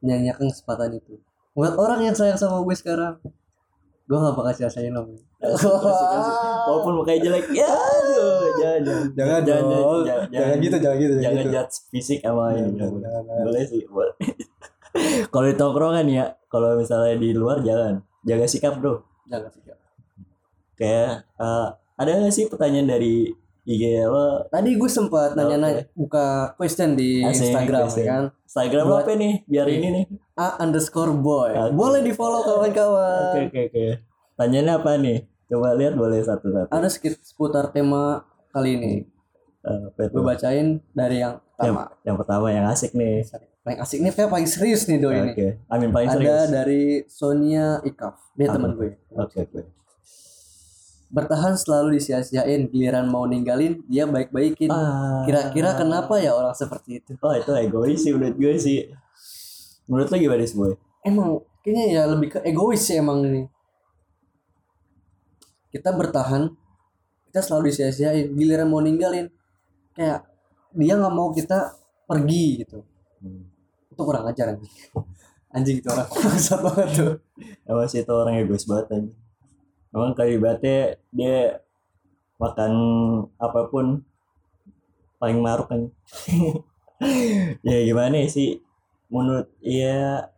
nyanyikan 0.00 0.48
kesempatan 0.48 0.96
itu. 0.96 1.20
Buat 1.52 1.76
orang 1.76 2.00
yang 2.08 2.16
sayang 2.16 2.40
sama 2.40 2.64
gue 2.64 2.76
sekarang 2.76 3.20
gue 4.06 4.14
gak 4.16 4.36
bakal 4.38 4.54
sia-siain 4.54 4.94
lo 4.94 5.02
walaupun 6.66 6.92
mukanya 7.02 7.20
jelek 7.26 7.46
ya 7.52 7.66
aduh 7.68 8.54
jangan 8.56 8.80
jangan. 8.82 9.04
Jangan 9.12 9.40
jangan, 9.46 10.26
jangan 10.32 10.56
gitu 10.62 10.76
jangan 10.78 10.96
gitu 10.96 11.14
jangan 11.20 11.42
gitu. 11.42 11.52
judge 11.54 11.74
fisik 11.92 12.18
sama 12.22 12.44
ini 12.54 12.70
Jangan, 12.78 12.98
jangan, 13.02 13.22
jangan. 13.26 13.44
boleh 13.44 13.62
sih 13.66 13.82
boleh. 13.86 14.14
Kalau 15.32 15.44
di 15.44 15.54
tongkrongan 15.60 16.06
ya 16.08 16.24
kalau 16.48 16.72
misalnya 16.80 17.20
di 17.20 17.36
luar 17.36 17.60
jangan. 17.60 18.00
Jaga 18.24 18.48
sikap 18.48 18.80
bro. 18.80 19.04
Jangan 19.28 19.50
sih 19.52 19.60
Kak. 19.60 19.78
kayak 20.80 21.28
eh, 21.36 21.68
ada 22.00 22.10
nggak 22.16 22.32
sih 22.32 22.48
pertanyaan 22.48 22.88
dari 22.96 23.28
IG 23.66 23.82
lo 24.00 24.46
tadi 24.46 24.70
gue 24.72 24.86
sempat 24.88 25.34
nanya-nanya 25.34 25.90
buka 25.92 26.26
question 26.54 26.94
di 26.94 27.18
Asik, 27.20 27.50
Instagram 27.50 27.84
asik. 27.84 27.98
ya 27.98 28.06
kan 28.08 28.22
Instagram 28.40 28.84
lo 28.84 28.90
Buat- 28.92 29.04
apa 29.04 29.12
nih 29.14 29.34
biar 29.44 29.66
ini 29.68 29.88
nih 29.92 30.04
A 30.36 30.60
underscore 30.60 31.12
boy. 31.12 31.50
Oke. 31.50 31.72
Boleh 31.72 32.00
di 32.00 32.12
follow 32.12 32.40
kawan-kawan. 32.40 33.34
oke 33.34 33.40
oke 33.48 33.60
oke 33.66 33.84
tanyanya 34.34 34.76
apa 34.76 34.94
nih 34.94 35.18
coba 35.46 35.74
lihat 35.74 35.94
boleh 35.94 36.20
satu-satu 36.20 36.68
Ada 36.68 36.88
seputar 37.20 37.68
tema 37.68 38.22
kali 38.50 38.76
ini. 38.76 38.92
Eh, 39.60 39.78
itu? 39.98 40.12
Gue 40.12 40.22
bacain 40.22 40.78
dari 40.90 41.18
yang 41.18 41.42
yang, 41.56 41.74
pertama. 41.74 41.82
yang 42.04 42.16
pertama 42.16 42.46
yang 42.48 42.66
asik 42.66 42.92
nih 42.92 43.26
Paling 43.60 43.80
asik 43.80 43.98
nih 43.98 44.12
kayak 44.12 44.30
paling 44.30 44.46
serius 44.46 44.86
nih 44.86 44.98
doi 44.98 45.16
oke 45.16 45.34
ini. 45.34 45.58
amin 45.66 45.90
paling 45.90 46.06
Ada 46.06 46.14
serius 46.14 46.46
dari 46.52 46.82
Sonia 47.08 47.82
Ikaf. 47.82 48.14
Dia 48.34 48.46
teman 48.48 48.74
gue. 48.74 48.94
oke 49.10 49.36
oke 49.40 49.60
Bertahan 51.16 51.56
selalu 51.56 51.96
disia-siain 51.96 52.68
giliran 52.68 53.08
mau 53.08 53.24
ninggalin 53.24 53.80
dia 53.88 54.04
baik-baikin. 54.04 54.68
Ah. 54.68 55.24
Kira-kira 55.24 55.72
kenapa 55.72 56.20
ya 56.20 56.36
orang 56.36 56.52
seperti 56.52 57.00
itu? 57.00 57.16
Oh 57.24 57.32
itu 57.32 57.56
egois 57.56 58.04
sih 58.04 58.12
menurut 58.12 58.36
gue 58.36 58.52
sih. 58.60 58.92
Menurut 59.88 60.12
lo 60.12 60.16
gimana 60.20 60.44
sih 60.44 60.56
boy? 60.60 60.76
Emang 61.00 61.40
kayaknya 61.64 61.84
ya 61.88 62.02
lebih 62.04 62.36
ke 62.36 62.38
egois 62.44 62.84
sih 62.84 63.00
emang 63.00 63.24
ini. 63.24 63.48
Kita 65.72 65.96
bertahan, 65.96 66.52
kita 67.32 67.40
selalu 67.40 67.72
disia-siain. 67.72 68.36
Giliran 68.36 68.68
mau 68.68 68.84
ninggalin, 68.84 69.32
kayak 69.96 70.20
dia 70.76 71.00
nggak 71.00 71.14
mau 71.16 71.32
kita 71.32 71.80
pergi 72.04 72.60
gitu. 72.60 72.84
Itu 73.88 74.02
kurang 74.04 74.28
ajar 74.28 74.52
anjing. 74.52 74.68
Anjing 75.48 75.80
itu 75.80 75.88
orang 75.88 76.12
bangsat 76.12 76.60
banget 76.60 76.88
tuh. 76.92 77.12
Emang 77.64 77.88
sih 77.88 78.04
itu 78.04 78.12
orang 78.12 78.36
egois 78.36 78.68
banget 78.68 79.00
aja. 79.00 79.12
Emang 79.96 80.12
kayak 80.12 80.32
ibaratnya 80.36 80.78
dia 81.08 81.64
makan 82.36 82.72
apa 83.40 83.60
pun 83.72 84.04
paling 85.16 85.40
maruk 85.40 85.68
kan. 85.72 85.82
ya 87.68 87.78
gimana 87.88 88.20
ya 88.20 88.28
sih? 88.28 88.60
Menurut 89.08 89.48
ya 89.64 90.28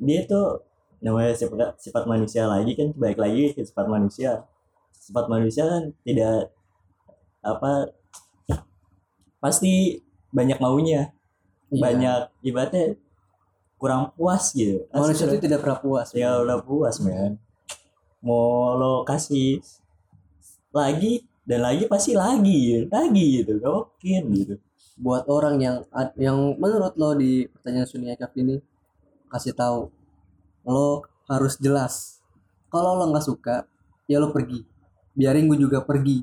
dia 0.00 0.20
tuh 0.24 0.64
namanya 1.04 1.36
sifat, 1.36 1.76
sifat 1.76 2.08
manusia 2.08 2.48
lagi 2.48 2.72
kan 2.72 2.96
baik 2.96 3.20
lagi 3.20 3.52
ke 3.52 3.60
sifat 3.60 3.86
manusia. 3.92 4.48
Sifat 4.96 5.28
manusia 5.28 5.68
kan 5.68 5.82
tidak 6.00 6.48
apa 7.44 7.92
pasti 9.44 10.00
banyak 10.32 10.56
maunya 10.56 11.12
Iya. 11.74 11.80
banyak 11.82 12.20
ibaratnya 12.46 12.84
kurang 13.80 14.14
puas 14.14 14.54
gitu 14.54 14.86
Manusia 14.94 15.26
itu 15.26 15.38
tidak 15.42 15.60
pernah 15.60 15.78
puas. 15.82 16.08
ya 16.14 16.38
udah 16.40 16.62
puas 16.62 16.96
men 17.02 17.36
mau 18.24 18.74
lo 18.80 19.04
kasih 19.04 19.60
lagi 20.72 21.22
dan 21.44 21.60
lagi 21.60 21.84
pasti 21.86 22.16
lagi 22.16 22.88
lagi 22.88 23.24
gitu 23.44 23.60
gak 23.60 23.72
mungkin 23.72 24.22
gitu 24.32 24.56
Buat 24.94 25.26
orang 25.26 25.58
yang 25.58 25.76
yang 26.14 26.54
menurut 26.54 26.94
lo 26.94 27.18
di 27.18 27.50
pertanyaan 27.50 27.88
Sunia 27.90 28.14
Cup 28.14 28.30
ini 28.38 28.62
kasih 29.26 29.50
tahu 29.50 29.90
lo 30.70 31.02
harus 31.26 31.58
jelas. 31.58 32.22
Kalau 32.70 32.94
lo 32.94 33.10
nggak 33.10 33.26
suka, 33.26 33.66
ya 34.06 34.22
lo 34.22 34.30
pergi. 34.30 34.62
Biarin 35.18 35.50
gue 35.50 35.58
juga 35.58 35.82
pergi. 35.82 36.22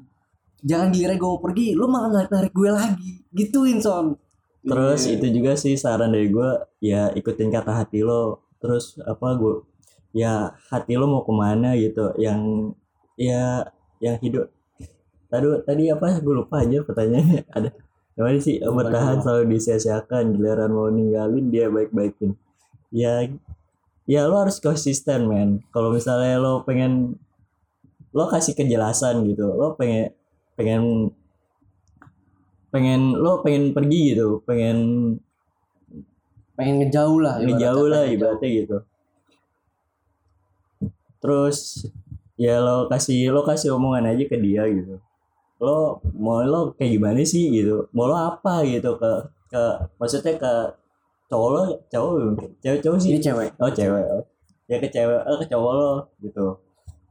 Jangan 0.64 0.88
giliran 0.88 1.20
gue 1.20 1.30
mau 1.30 1.44
pergi, 1.44 1.68
lo 1.76 1.92
malah 1.92 2.10
narik 2.16 2.32
narik 2.32 2.54
gue 2.56 2.72
lagi. 2.72 3.12
Gituin 3.36 3.84
son. 3.84 4.16
terus 4.62 5.10
Iya. 5.10 5.18
itu 5.18 5.42
juga 5.42 5.58
sih 5.58 5.74
saran 5.74 6.14
dari 6.14 6.30
gue 6.30 6.50
ya 6.86 7.10
ikutin 7.18 7.50
kata 7.50 7.82
hati 7.82 8.06
lo 8.06 8.46
terus 8.62 8.94
apa 9.02 9.34
gue 9.34 9.66
ya 10.12 10.56
hati 10.72 11.00
lo 11.00 11.08
mau 11.08 11.24
ke 11.24 11.34
mana 11.34 11.76
gitu 11.76 12.12
yang 12.20 12.72
ya 13.16 13.68
yang 14.04 14.20
hidup. 14.20 14.52
Tadi 15.32 15.46
tadi 15.64 15.84
apa? 15.92 16.20
Gue 16.20 16.36
lupa 16.44 16.64
aja 16.64 16.84
pertanyaannya. 16.84 17.48
Ada 17.56 17.70
gimana 18.16 18.40
sih? 18.44 18.60
Bertahan 18.60 19.24
selalu 19.24 19.56
disia-siakan 19.56 20.36
giliran 20.36 20.72
mau 20.72 20.92
ninggalin 20.92 21.48
dia 21.48 21.72
baik-baikin. 21.72 22.36
Ya 22.92 23.24
ya 24.10 24.28
lo 24.28 24.44
harus 24.44 24.60
konsisten 24.60 25.32
men. 25.32 25.64
Kalau 25.72 25.96
misalnya 25.96 26.36
lo 26.40 26.68
pengen 26.68 27.16
lo 28.12 28.28
kasih 28.28 28.54
kejelasan 28.56 29.24
gitu 29.24 29.48
lo 29.56 29.80
pengen 29.80 30.12
pengen 30.60 30.84
pengen 32.72 33.16
lo 33.16 33.40
pengen 33.40 33.72
pergi 33.72 34.16
gitu 34.16 34.44
pengen 34.44 34.78
pengen 36.60 36.76
ngejauh 36.84 37.20
lah 37.24 37.40
ini 37.40 37.56
ibaratnya, 37.56 37.64
jauh 37.64 37.88
lah 37.88 38.04
ibaratnya 38.08 38.50
gitu 38.52 38.78
terus 41.22 41.86
ya 42.36 42.58
lo 42.58 42.90
kasih 42.90 43.30
lo 43.30 43.46
kasih 43.46 43.78
omongan 43.78 44.12
aja 44.12 44.24
ke 44.26 44.38
dia 44.42 44.66
gitu. 44.68 44.98
Lo 45.62 46.02
mau 46.18 46.42
lo 46.42 46.74
kayak 46.74 46.98
gimana 46.98 47.22
sih 47.22 47.54
gitu? 47.54 47.86
Mau 47.94 48.10
lo 48.10 48.18
apa 48.18 48.66
gitu? 48.66 48.98
Ke 48.98 49.30
ke 49.54 49.64
maksudnya 50.02 50.34
ke 50.42 50.54
cowok 51.30 51.50
lo 51.54 51.62
cowok 51.88 52.12
cewek 52.60 52.80
cowok 52.82 52.98
sih? 52.98 53.10
Ini 53.14 53.20
cewek. 53.22 53.50
Oh 53.62 53.72
cewek. 53.72 54.06
Oh. 54.10 54.24
ya 54.66 54.80
ke 54.80 54.88
cewek 54.90 55.22
oh, 55.30 55.38
ke 55.38 55.46
cowok 55.48 55.72
lo 55.78 55.92
gitu. 56.26 56.46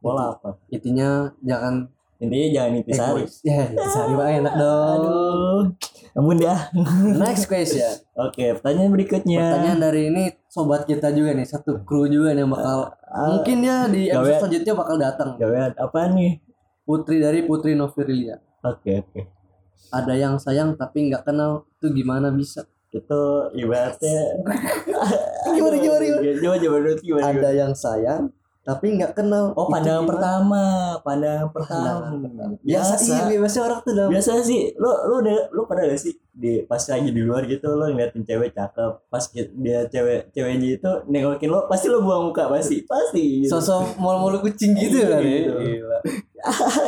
Pola 0.01 0.33
apa? 0.33 0.57
intinya 0.73 1.29
jangan 1.45 1.85
intinya 2.21 2.49
jangan 2.53 2.73
intisari 2.79 3.25
ya 3.43 3.73
intisari 3.73 4.13
mah 4.13 4.29
enak 4.29 4.55
dong. 4.63 4.95
Aduh 4.95 5.63
namun 6.11 6.43
dah. 6.43 6.75
Next 7.17 7.47
question. 7.47 7.87
Oke 8.19 8.59
pertanyaan 8.59 8.91
berikutnya. 8.91 9.39
Pertanyaan 9.41 9.79
dari 9.79 10.03
ini 10.11 10.23
sobat 10.51 10.83
kita 10.83 11.15
juga 11.15 11.31
nih 11.33 11.47
satu 11.47 11.87
kru 11.87 12.11
juga 12.11 12.35
nih 12.35 12.43
yang 12.43 12.51
bakal 12.51 12.91
Ah, 13.11 13.27
mungkin 13.35 13.59
ya 13.63 13.91
di 13.91 14.07
episode 14.07 14.39
selanjutnya 14.47 14.75
bakal 14.75 14.97
datang. 14.99 15.29
Gawean 15.39 15.73
apa 15.75 16.01
nih? 16.11 16.43
Putri 16.83 17.23
dari 17.23 17.47
Putri 17.47 17.79
Novirilia. 17.79 18.39
Oke 18.63 19.03
oke. 19.03 19.21
Ada 19.91 20.15
yang 20.15 20.35
sayang 20.39 20.75
tapi 20.75 21.11
nggak 21.11 21.27
kenal 21.27 21.67
itu 21.79 21.91
gimana 21.95 22.31
bisa? 22.35 22.67
Itu 22.91 23.47
ibaratnya 23.55 24.19
Gimana, 25.55 25.77
gimana, 25.79 26.03
gimana? 26.03 26.23
coba 26.43 26.57
dulu 26.59 26.95
gimana 26.99 26.99
gimana? 26.99 27.25
ada 27.31 27.51
yang 27.55 27.73
sayang 27.73 28.23
tapi 28.61 28.93
nggak 28.93 29.17
kenal. 29.17 29.57
Oh 29.57 29.73
pandangan 29.73 30.05
pertama 30.05 30.63
pandangan 31.01 31.49
pertama. 31.49 32.05
Biasa 32.61 32.93
biasa 33.01 33.33
iya 33.33 33.39
biasa 33.41 33.59
orang 33.65 33.81
tuh 33.81 33.93
dalam 33.97 34.11
biasa 34.13 34.31
sih. 34.45 34.61
Lo 34.77 34.91
lo 35.09 35.15
udah 35.25 35.37
lo 35.57 35.65
pernah 35.65 35.89
gak 35.89 36.01
sih 36.01 36.15
di 36.31 36.65
pas 36.69 36.81
lagi 36.81 37.09
di 37.09 37.23
luar 37.25 37.49
gitu 37.49 37.69
lo 37.73 37.89
ngeliatin 37.89 38.25
cewek 38.25 38.53
cakep 38.53 38.93
pas 39.13 39.25
dia 39.33 39.85
cewek 39.89 40.33
ceweknya 40.33 40.69
itu 40.81 40.91
nengokin 41.09 41.53
lo 41.53 41.69
pasti 41.69 41.89
lo 41.89 42.01
buang 42.01 42.33
muka 42.33 42.49
pasti 42.49 42.81
pasti 42.89 43.45
gitu. 43.45 43.61
sosok 43.61 44.01
mulu-mulu 44.01 44.41
kucing 44.45 44.73
gitu 44.77 45.09
kan 45.09 45.21
ya. 45.21 45.29
gitu. 45.41 45.53
Gila. 45.57 45.99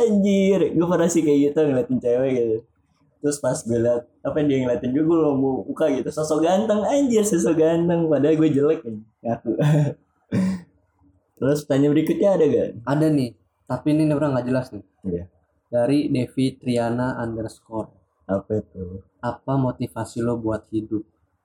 anjir 0.01 0.59
gue 0.73 0.87
pernah 0.89 1.09
sih 1.09 1.21
kayak 1.21 1.39
gitu 1.51 1.59
ngeliatin 1.65 1.97
cewek 1.97 2.31
gitu. 2.37 2.57
Terus 3.23 3.37
pas 3.41 3.57
gue 3.57 3.79
liat 3.81 4.03
apa 4.21 4.37
dia 4.45 4.57
ngeliatin 4.61 4.89
gue 4.93 5.03
gue 5.05 5.17
lo 5.17 5.33
mau 5.33 5.65
muka 5.65 5.89
gitu. 5.89 6.09
Sosok 6.13 6.45
ganteng 6.45 6.85
anjir 6.85 7.25
sosok 7.25 7.57
ganteng 7.57 8.05
padahal 8.05 8.37
gue 8.37 8.49
jelek 8.53 8.79
kan 8.85 8.95
ngaku 9.25 9.51
terus 11.35 11.63
tanya 11.63 11.89
berikutnya 11.89 12.29
ada 12.31 12.45
gak 12.45 12.67
ada 12.83 13.07
nih 13.07 13.31
tapi 13.63 13.87
ini 13.91 14.09
orang 14.09 14.33
nggak 14.33 14.47
jelas 14.47 14.67
nih 14.69 14.83
Iya. 15.03 15.25
dari 15.67 15.99
Devi 16.07 16.55
Triana 16.55 17.17
underscore 17.17 17.89
apa 18.23 18.51
itu 18.55 19.03
apa 19.19 19.53
motivasi 19.53 20.19
lo 20.19 20.37
buat 20.37 20.63
hidup 20.69 21.03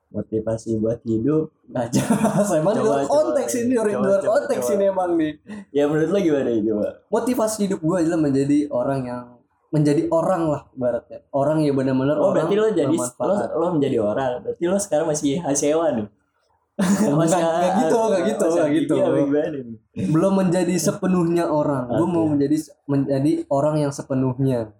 motivasi 0.09 0.79
buat 0.79 1.03
hidup 1.03 1.51
Gak 1.69 1.89
jelas 1.93 2.49
emang 2.51 2.73
di 2.73 2.81
Coba, 2.81 2.89
luar 2.89 3.01
coba. 3.03 3.13
konteks 3.13 3.53
ini 3.59 3.73
di 3.73 3.77
luar 3.77 4.21
konteks 4.23 4.65
coba. 4.65 4.75
ini 4.75 4.85
emang 4.87 5.11
nih 5.15 5.33
ya 5.69 5.85
menurut 5.85 6.09
lo 6.09 6.19
gimana 6.19 6.51
itu 6.51 6.71
pak 6.73 6.93
motivasi 7.09 7.57
hidup 7.67 7.81
gue 7.81 7.97
adalah 7.99 8.17
menjadi 8.19 8.59
orang 8.71 9.01
yang 9.05 9.23
menjadi 9.69 10.03
orang 10.09 10.43
lah 10.49 10.63
baratnya 10.73 11.19
orang 11.29 11.61
yang 11.61 11.77
benar-benar 11.77 12.17
Oh 12.17 12.33
orang 12.33 12.49
berarti 12.49 12.55
lo 12.57 12.67
jadi 12.73 12.97
lo, 12.97 13.35
lo 13.53 13.67
menjadi 13.77 13.99
orang. 14.01 14.31
Berarti 14.41 14.65
lo 14.65 14.77
sekarang 14.81 15.07
masih 15.07 15.45
hasewa 15.45 15.93
nih. 15.93 16.09
Nggak 16.79 17.75
gitu, 17.83 17.99
nggak 17.99 18.23
gitu, 18.31 18.47
nggak 18.55 18.71
gitu. 18.71 18.95
Iya, 18.95 20.07
belum 20.15 20.33
menjadi 20.39 20.75
sepenuhnya 20.79 21.51
orang 21.51 21.91
gue 21.91 22.07
Oke. 22.07 22.15
mau 22.15 22.25
menjadi 22.31 22.57
menjadi 22.87 23.33
orang 23.51 23.83
yang 23.83 23.91
sepenuhnya 23.91 24.71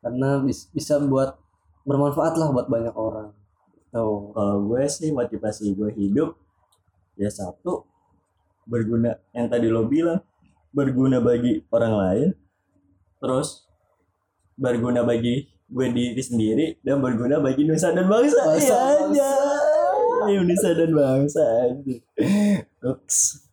karena 0.00 0.38
bis- 0.38 0.70
bisa 0.70 1.02
buat 1.02 1.34
bermanfaat 1.82 2.38
lah 2.38 2.54
buat 2.54 2.70
banyak 2.70 2.94
orang 2.94 3.34
tuh 3.90 4.30
Kalau 4.30 4.56
gue 4.70 4.86
sih 4.86 5.10
motivasi 5.10 5.74
gue 5.74 5.90
hidup 5.98 6.38
ya 7.18 7.26
satu 7.26 7.82
berguna 8.70 9.18
yang 9.34 9.50
tadi 9.50 9.66
lo 9.66 9.90
bilang 9.90 10.22
berguna 10.70 11.18
bagi 11.18 11.66
orang 11.74 11.94
lain, 11.98 12.28
terus 13.18 13.66
berguna 14.54 15.02
bagi 15.02 15.50
gue 15.66 15.86
diri 15.90 16.22
sendiri 16.22 16.66
dan 16.86 17.02
berguna 17.02 17.42
bagi 17.42 17.66
nusa 17.66 17.90
dan 17.90 18.06
bangsa. 18.06 18.38
Bangsa, 18.46 18.62
Iya 18.62 18.78
bangsa. 19.10 19.30
Nusa 20.28 20.68
dan 20.74 20.90
bangsa 20.92 21.42
aja. 21.64 21.96
Ups. 22.82 23.46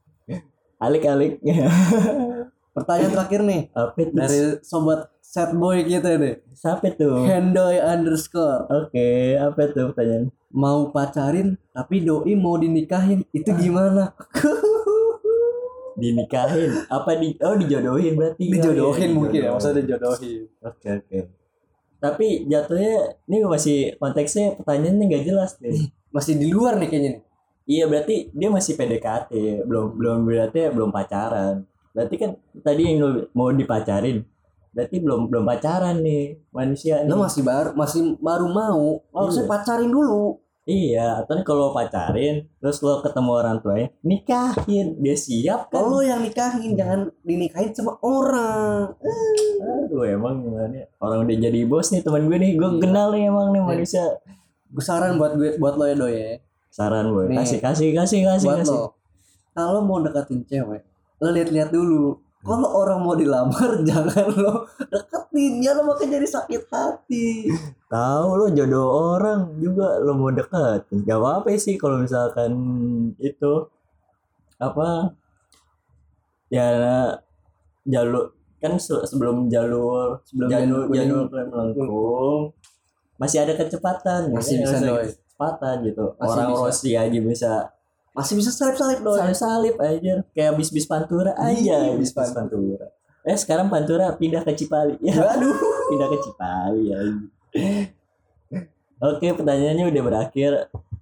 Alik-alik. 0.77 1.39
pertanyaan 2.77 3.09
terakhir 3.09 3.41
nih 3.41 3.61
Apa 3.73 3.97
itu? 3.97 4.13
dari 4.13 4.39
sobat 4.61 5.09
sad 5.17 5.57
boy 5.57 5.81
kita 5.81 6.13
deh 6.13 6.37
Siapa 6.53 6.93
tuh? 6.93 7.25
hendoy 7.25 7.81
underscore 7.81 8.69
Oke, 8.69 9.33
apa 9.33 9.73
tuh 9.73 9.89
pertanyaan? 9.89 10.29
mau 10.53 10.93
pacarin 10.93 11.57
tapi 11.73 12.05
doi 12.05 12.37
mau 12.37 12.53
dinikahin 12.55 13.25
itu 13.33 13.49
gimana 13.57 14.13
Dinikahin? 15.97 16.85
Apa 16.93 17.17
di? 17.17 17.33
Oh 17.41 17.57
dijodohin 17.57 18.13
berarti? 18.13 18.53
dijodohin 18.53 18.85
Oh, 18.85 18.93
iya, 18.93 19.17
mungkin 19.17 19.39
ya 19.41 19.49
maksudnya 19.49 19.81
dijodohin 19.81 20.45
Oke 20.61 20.89
oke. 20.93 21.19
Tapi 21.97 22.45
jatuhnya 22.45 22.95
ini 23.25 23.37
masih 23.41 23.97
konteksnya 23.97 24.53
pertanyaannya 24.61 25.03
nggak 25.09 25.25
jelas 25.25 25.57
nih. 25.57 25.89
masih 26.17 26.33
di 26.33 26.49
luar 26.49 26.73
nih 26.75 26.89
kayaknya 26.89 27.09
nih 27.13 27.21
iya 27.67 27.83
berarti 27.85 28.15
dia 28.31 28.49
masih 28.49 28.73
PDKT, 28.73 29.31
belum 29.63 29.85
belum 29.93 30.17
berarti 30.23 30.71
belum 30.71 30.89
pacaran. 30.89 31.61
Berarti 31.91 32.15
kan 32.15 32.31
tadi 32.57 32.81
yang 32.87 32.97
mau 33.31 33.51
dipacarin, 33.51 34.23
berarti 34.71 34.95
belum 34.97 35.27
belum 35.27 35.43
pacaran 35.43 35.99
nih 35.99 36.47
manusia 36.49 37.03
nih. 37.03 37.11
masih 37.11 37.43
baru 37.43 37.69
masih 37.73 38.01
baru 38.17 38.47
mau 38.47 39.03
harusnya 39.11 39.43
Iya. 39.43 39.51
pacarin 39.51 39.91
dulu 39.91 40.39
Iya, 40.67 41.23
atau 41.23 41.39
kalau 41.43 41.71
pacarin, 41.71 42.43
terus 42.59 42.83
lo 42.83 42.99
ketemu 42.99 43.31
orang 43.33 43.63
tuanya, 43.63 43.87
nikahin, 44.03 44.99
dia 44.99 45.15
siap 45.15 45.71
kan? 45.71 45.79
lo 45.79 46.03
yang 46.03 46.19
nikahin 46.19 46.75
jangan 46.75 47.07
dinikahin 47.23 47.71
sama 47.71 47.95
orang 47.99 48.91
Aduh 49.87 50.03
emang 50.03 50.43
gimana 50.43 50.75
ya? 50.75 50.85
Orang 50.99 51.23
udah 51.23 51.37
jadi 51.37 51.63
bos 51.63 51.87
nih 51.87 52.03
teman 52.03 52.27
gue 52.27 52.35
nih 52.35 52.51
Gue 52.55 52.69
Iya. 52.69 52.79
kenal 52.79 53.07
nih 53.11 53.23
emang 53.25 53.47
nih 53.49 53.59
Iya. 53.59 53.67
manusia 53.69 54.03
saran 54.77 55.15
buat 55.15 55.33
gue 55.33 55.55
buat 55.55 55.73
lo 55.73 55.83
ya 55.83 55.95
doy 55.95 56.13
ya. 56.13 56.31
Saran 56.67 57.09
gue 57.09 57.23
Nih. 57.27 57.37
Kasih 57.37 57.59
kasih 57.59 57.89
kasih 57.91 58.19
kasih 58.25 58.47
buat 58.47 58.59
kasih. 58.61 58.73
lo. 58.73 58.85
Kalau 59.51 59.81
mau 59.81 59.99
deketin 59.99 60.43
cewek 60.43 60.81
lo 61.17 61.29
lihat-lihat 61.29 61.69
dulu. 61.69 62.19
Kalau 62.39 62.69
orang 62.71 63.01
mau 63.01 63.11
dilamar 63.13 63.69
jangan 63.89 64.27
lo 64.31 64.67
deketin. 64.83 65.59
Ya 65.59 65.71
lo 65.71 65.83
makin 65.83 66.07
jadi 66.09 66.25
sakit 66.25 66.67
hati. 66.67 67.49
Tahu 67.87 68.27
lo 68.33 68.45
jodoh 68.49 68.87
orang 69.13 69.57
juga 69.57 69.97
lo 69.97 70.11
mau 70.11 70.27
deket 70.27 70.83
Gak 71.01 71.15
apa-apa 71.15 71.55
sih 71.55 71.75
kalau 71.75 71.97
misalkan 71.97 72.51
itu 73.17 73.71
Apa 74.57 75.15
Ya 76.47 76.67
jalur 77.83 78.31
kan 78.57 78.75
se- 78.75 79.05
sebelum 79.05 79.47
jalur 79.47 80.19
Sebelum 80.25 80.49
jalur 80.49 80.83
jalur 80.89 81.25
melengkung 81.29 82.51
masih 83.17 83.37
ada 83.43 83.53
kecepatan 83.57 84.33
Masih 84.33 84.61
ya, 84.61 84.61
bisa, 84.65 84.77
Doy. 84.81 85.05
kecepatan 85.09 85.75
gitu. 85.85 86.05
Masih 86.17 86.37
orang 86.37 86.49
bisa. 86.49 86.61
Rossi 86.63 86.91
aja 86.93 87.19
bisa. 87.19 87.53
Masih 88.17 88.33
bisa 88.33 88.49
salip-salip 88.49 89.05
doy 89.05 89.17
salip 89.21 89.37
salip 89.37 89.75
aja 89.77 90.25
kayak 90.33 90.57
bis 90.57 90.73
bis 90.73 90.89
pantura 90.89 91.37
aja 91.37 91.85
Iya, 91.85 91.93
bis 91.97 92.09
bis 92.09 92.33
pantura. 92.33 92.89
Eh 93.21 93.37
sekarang 93.37 93.69
pantura 93.69 94.09
pindah 94.17 94.41
ke 94.41 94.57
Cipali. 94.57 94.97
Ya 95.05 95.21
aduh 95.21 95.53
pindah 95.93 96.07
ke 96.09 96.17
Cipali 96.25 96.81
ya 96.89 96.99
oke 99.01 99.27
pertanyaannya 99.37 99.85
udah 99.89 100.03
berakhir. 100.03 100.51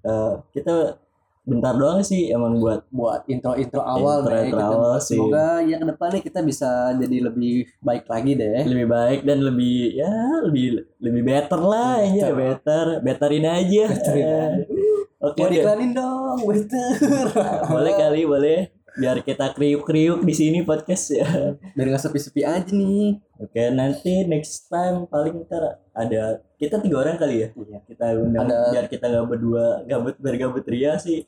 Eh, 0.06 0.34
kita 0.54 1.00
bentar 1.46 1.72
doang 1.72 2.02
sih 2.02 2.28
emang 2.28 2.58
buat 2.58 2.90
buat 2.90 3.22
intro-intro 3.26 3.80
awal 3.80 4.20
Intro- 4.20 4.32
deh 4.32 4.42
intro 4.44 4.58
kita 4.58 4.66
awal 4.68 4.94
sih. 4.98 5.14
semoga 5.14 5.48
ya 5.62 5.76
ke 5.76 5.86
depannya 5.86 6.22
kita 6.22 6.40
bisa 6.42 6.70
jadi 6.96 7.18
lebih 7.24 7.54
baik 7.80 8.06
lagi 8.06 8.32
deh 8.34 8.62
lebih 8.66 8.88
baik 8.88 9.20
dan 9.22 9.38
lebih 9.40 9.78
ya 9.94 10.14
lebih 10.42 10.66
lebih 10.98 11.22
better 11.24 11.62
lah 11.62 12.02
ya 12.02 12.26
Better. 12.26 12.36
better 12.36 12.86
betterin 13.00 13.46
aja 13.46 13.84
Betterin 13.88 14.26
aja. 14.26 14.44
oke 15.26 15.38
mau 15.38 15.46
udah. 15.46 15.54
diklanin 15.54 15.92
dong 15.92 16.38
better 16.44 17.26
boleh 17.72 17.94
kali 17.94 18.22
boleh 18.26 18.60
biar 18.96 19.20
kita 19.22 19.52
kriuk-kriuk 19.52 20.24
di 20.24 20.32
sini 20.32 20.60
podcast 20.62 21.12
ya 21.12 21.28
biar 21.70 21.86
nggak 21.88 22.02
sepi-sepi 22.02 22.42
aja 22.42 22.72
nih 22.72 23.22
Oke, 23.36 23.68
nanti 23.68 24.24
next 24.24 24.72
time 24.72 25.04
paling 25.06 25.44
ntar 25.44 25.60
ada 25.92 26.40
kita 26.56 26.80
tiga 26.80 27.04
orang 27.04 27.20
kali 27.20 27.44
ya. 27.44 27.48
Iya. 27.52 27.84
Kita 27.84 28.16
undang 28.16 28.48
Ada- 28.48 28.72
biar 28.72 28.86
kita 28.88 29.06
nggak 29.06 29.28
berdua 29.28 29.66
gabut 29.84 30.16
bergabut 30.16 30.64
ria 30.64 30.96
sih. 30.96 31.28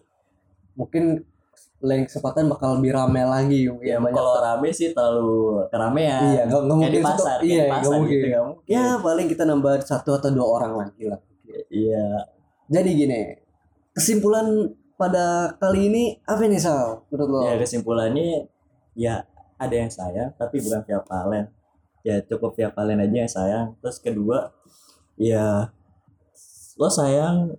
Mungkin 0.77 1.25
lain 1.77 2.05
kesempatan 2.05 2.45
bakal 2.47 2.77
lebih 2.77 2.89
rame 2.91 3.21
lagi 3.23 3.65
Ya, 3.65 3.73
ya 3.83 3.97
banyak 3.99 4.13
kalau 4.15 4.33
rame 4.39 4.69
sih 4.71 4.89
terlalu 4.91 5.61
keramean. 5.67 6.21
iya 6.27 6.41
nggak 6.43 6.61
nggak 6.63 6.63
di 6.63 6.73
mungkin 6.73 7.01
satu- 7.03 7.17
pasar, 7.19 7.37
iya 7.39 7.45
di 7.45 7.53
nggak 7.59 7.69
pasar 7.75 7.93
mungkin 7.93 8.13
gitu, 8.15 8.39
mungkin. 8.39 8.65
ya 8.67 8.85
paling 8.97 9.27
kita 9.27 9.43
nambah 9.43 9.73
satu 9.83 10.09
atau 10.13 10.29
dua 10.31 10.47
orang 10.55 10.73
lagi 10.79 11.03
lah 11.05 11.19
Iya. 11.67 12.07
jadi 12.67 12.89
gini 12.89 13.19
kesimpulan 13.91 14.47
pada 14.95 15.25
kali 15.55 15.87
ini 15.87 16.03
apa 16.23 16.41
nih 16.43 16.57
Sal 16.57 17.05
menurut 17.07 17.27
lo 17.27 17.39
Ya 17.43 17.53
kesimpulannya 17.55 18.45
ya 18.93 19.21
ada 19.55 19.75
yang 19.75 19.89
sayang 19.89 20.33
tapi 20.33 20.57
bukan 20.57 20.81
via 20.83 21.01
valen. 21.03 21.45
Ya 22.01 22.21
cukup 22.21 22.53
via 22.53 22.69
valen 22.69 22.97
aja 22.99 23.15
yang 23.15 23.29
sayang. 23.31 23.65
Terus 23.77 23.97
kedua 23.97 24.53
ya 25.15 25.69
lo 26.75 26.89
sayang 26.89 27.57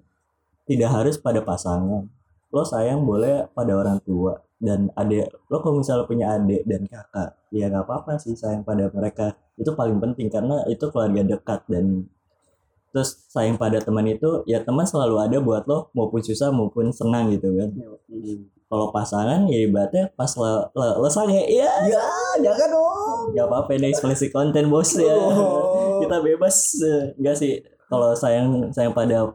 tidak 0.65 0.91
harus 0.93 1.15
pada 1.17 1.39
pasangan. 1.41 2.07
Lo 2.49 2.65
sayang 2.65 3.05
boleh 3.05 3.49
pada 3.53 3.77
orang 3.77 4.01
tua 4.05 4.41
dan 4.59 4.91
adik 4.99 5.31
lo 5.47 5.63
kalau 5.63 5.79
misalnya 5.79 6.05
punya 6.11 6.35
adik 6.35 6.67
dan 6.67 6.83
kakak 6.91 7.31
ya 7.55 7.71
nggak 7.71 7.87
apa-apa 7.87 8.19
sih 8.19 8.35
sayang 8.35 8.67
pada 8.67 8.91
mereka. 8.91 9.37
Itu 9.55 9.75
paling 9.75 10.03
penting 10.03 10.29
karena 10.31 10.67
itu 10.67 10.91
keluarga 10.91 11.23
dekat 11.23 11.63
dan 11.71 12.11
terus 12.91 13.29
sayang 13.31 13.61
pada 13.61 13.79
teman 13.79 14.03
itu 14.09 14.43
ya 14.49 14.65
teman 14.65 14.89
selalu 14.89 15.17
ada 15.21 15.39
buat 15.39 15.69
lo 15.69 15.93
maupun 15.95 16.25
susah 16.25 16.51
maupun 16.51 16.91
senang 16.91 17.31
gitu 17.31 17.55
kan. 17.55 17.71
Kalau 18.69 18.93
pasangan 18.93 19.49
ya 19.49 19.65
ibaratnya 19.65 20.13
pas 20.13 20.29
lo 20.37 20.69
lo, 20.77 20.87
lo 21.01 21.09
sange 21.09 21.41
ya 21.49 21.69
ya 21.89 22.01
jangan 22.43 22.69
dong. 22.69 23.21
nggak 23.33 23.47
apa-apa 23.49 23.71
ini 23.77 23.93
eksplisit 23.93 24.33
konten 24.35 24.69
bos 24.69 24.97
ya. 24.99 25.15
Oh. 25.15 26.01
kita 26.05 26.19
bebas. 26.21 26.77
Enggak 27.17 27.37
sih 27.39 27.63
kalau 27.89 28.13
sayang 28.13 28.69
sayang 28.75 28.93
pada 28.93 29.33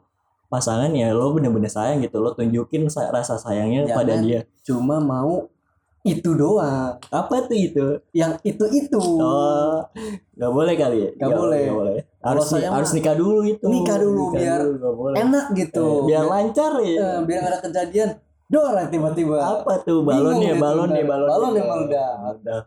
pasangan 0.53 0.93
ya 0.93 1.09
lo 1.09 1.33
bener-bener 1.33 1.65
sayang 1.65 2.05
gitu 2.05 2.21
lo 2.21 2.37
tunjukin 2.37 2.85
sa- 2.85 3.09
rasa 3.09 3.41
sayangnya 3.41 3.89
Jangan. 3.89 3.97
pada 3.97 4.13
dia. 4.21 4.39
cuma 4.61 5.01
mau 5.01 5.49
itu 6.03 6.35
doang. 6.35 6.99
Apa 7.15 7.47
tuh 7.47 7.55
itu? 7.55 7.85
Yang 8.11 8.35
itu 8.43 8.65
itu 8.75 8.99
oh 8.99 9.87
nggak 10.35 10.51
boleh 10.51 10.73
kali 10.75 10.97
ya? 10.99 11.09
Nggak 11.15 11.31
boleh. 11.31 11.59
nggak 11.63 11.77
boleh. 11.79 11.95
Harus 12.19 12.45
sayang 12.51 12.73
harus 12.75 12.91
nikah 12.91 13.15
dulu 13.15 13.47
itu. 13.47 13.63
Nikah 13.63 13.97
dulu, 14.03 14.35
biar 14.35 14.61
nggak 14.67 14.93
boleh. 14.99 15.15
enak 15.23 15.45
gitu. 15.55 15.79
Eh, 15.87 15.99
biar 16.11 16.23
lancar 16.27 16.71
ya. 16.83 16.97
Eh, 16.99 17.19
biar 17.23 17.41
ada 17.47 17.57
kejadian. 17.63 18.09
Dor 18.51 18.75
tiba-tiba. 18.91 19.37
Apa 19.39 19.79
tuh? 19.81 20.03
Balon 20.03 20.43
ya 20.43 20.53
balon 20.59 20.91
ya 20.91 21.07
balon 21.07 21.27
Balon 21.31 21.51
ya. 21.51 21.57
yang 21.57 21.67
meledak. 21.71 22.13
Meledak. 22.19 22.63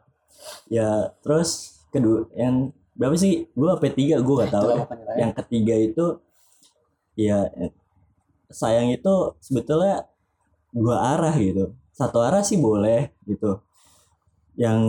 ya 0.72 0.90
terus 1.20 1.50
kedua 1.92 2.24
yang 2.32 2.72
berapa 2.96 3.14
sih? 3.20 3.52
Gua 3.52 3.76
apa 3.76 3.92
tiga 3.92 4.16
gua 4.24 4.48
nggak 4.48 4.52
tahu 4.56 4.68
ya. 4.72 4.84
yang 5.20 5.32
ketiga 5.36 5.74
itu 5.76 6.04
ya 7.16 7.50
sayang 8.50 8.94
itu 8.94 9.14
sebetulnya 9.42 10.06
dua 10.70 11.16
arah 11.16 11.34
gitu. 11.40 11.74
Satu 11.96 12.20
arah 12.20 12.44
sih 12.44 12.60
boleh 12.60 13.10
gitu. 13.26 13.60
Yang 14.56 14.80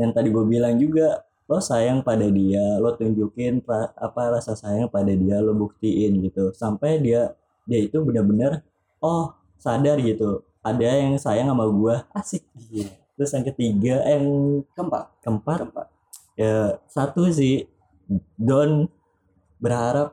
yang 0.00 0.10
tadi 0.12 0.28
gue 0.32 0.44
bilang 0.44 0.76
juga 0.76 1.24
lo 1.46 1.62
sayang 1.62 2.02
pada 2.02 2.26
dia 2.26 2.80
lo 2.82 2.90
tunjukin 2.98 3.62
ra- 3.62 3.94
apa 3.94 4.34
rasa 4.34 4.58
sayang 4.58 4.90
pada 4.90 5.12
dia 5.14 5.38
lo 5.40 5.52
buktiin 5.54 6.20
gitu. 6.26 6.52
Sampai 6.56 6.98
dia 7.00 7.36
dia 7.68 7.78
itu 7.86 7.98
benar-benar 8.02 8.64
oh 9.00 9.34
sadar 9.60 9.98
gitu 10.02 10.42
ada 10.66 10.88
yang 10.98 11.14
sayang 11.20 11.46
sama 11.52 11.66
gua. 11.70 12.02
Asik. 12.10 12.42
Iya. 12.72 12.90
terus 13.16 13.32
yang 13.32 13.46
ketiga 13.48 13.94
eh, 14.04 14.20
yang 14.20 14.26
keempat. 14.76 15.04
keempat 15.24 15.58
keempat. 15.64 15.86
ya 16.36 16.76
satu 16.84 17.32
sih 17.32 17.64
don 18.36 18.92
berharap 19.56 20.12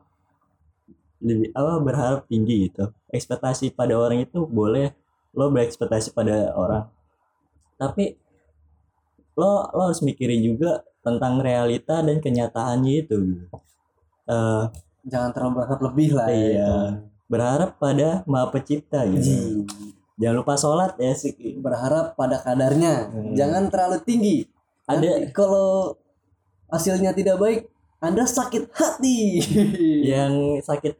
lebih 1.23 1.49
apa 1.55 1.79
berharap 1.79 2.21
tinggi 2.27 2.67
gitu 2.67 2.91
ekspektasi 3.09 3.71
pada 3.71 3.95
orang 3.95 4.21
itu 4.21 4.43
boleh 4.43 4.91
lo 5.33 5.49
berekspektasi 5.49 6.11
pada 6.11 6.51
orang 6.53 6.85
tapi 7.79 8.19
lo 9.33 9.65
lo 9.71 9.81
harus 9.89 10.03
mikirin 10.03 10.43
juga 10.43 10.83
tentang 11.03 11.41
realita 11.43 11.99
dan 11.99 12.23
kenyataannya 12.23 12.93
itu. 13.03 13.19
Eh, 14.23 14.63
jangan 15.03 15.35
terlalu 15.35 15.51
berharap 15.59 15.79
lebih 15.83 16.09
lah 16.15 16.27
ya, 16.29 16.37
Iya. 16.37 16.47
itu. 16.47 16.75
berharap 17.27 17.69
pada 17.75 18.23
maha 18.23 18.47
pencipta 18.47 19.03
gitu 19.09 19.19
Ji. 19.25 19.37
jangan 20.15 20.35
lupa 20.39 20.53
sholat 20.55 20.93
ya 20.95 21.11
sih 21.11 21.33
berharap 21.59 22.13
pada 22.15 22.39
kadarnya 22.39 23.09
Hmm. 23.09 23.33
jangan 23.35 23.67
terlalu 23.67 23.97
tinggi 24.05 24.37
ada 24.85 25.27
kalau 25.35 25.97
hasilnya 26.69 27.11
tidak 27.11 27.35
baik 27.35 27.67
anda 27.99 28.23
sakit 28.23 28.69
hati 28.71 29.43
yang 30.07 30.61
sakit 30.61 30.93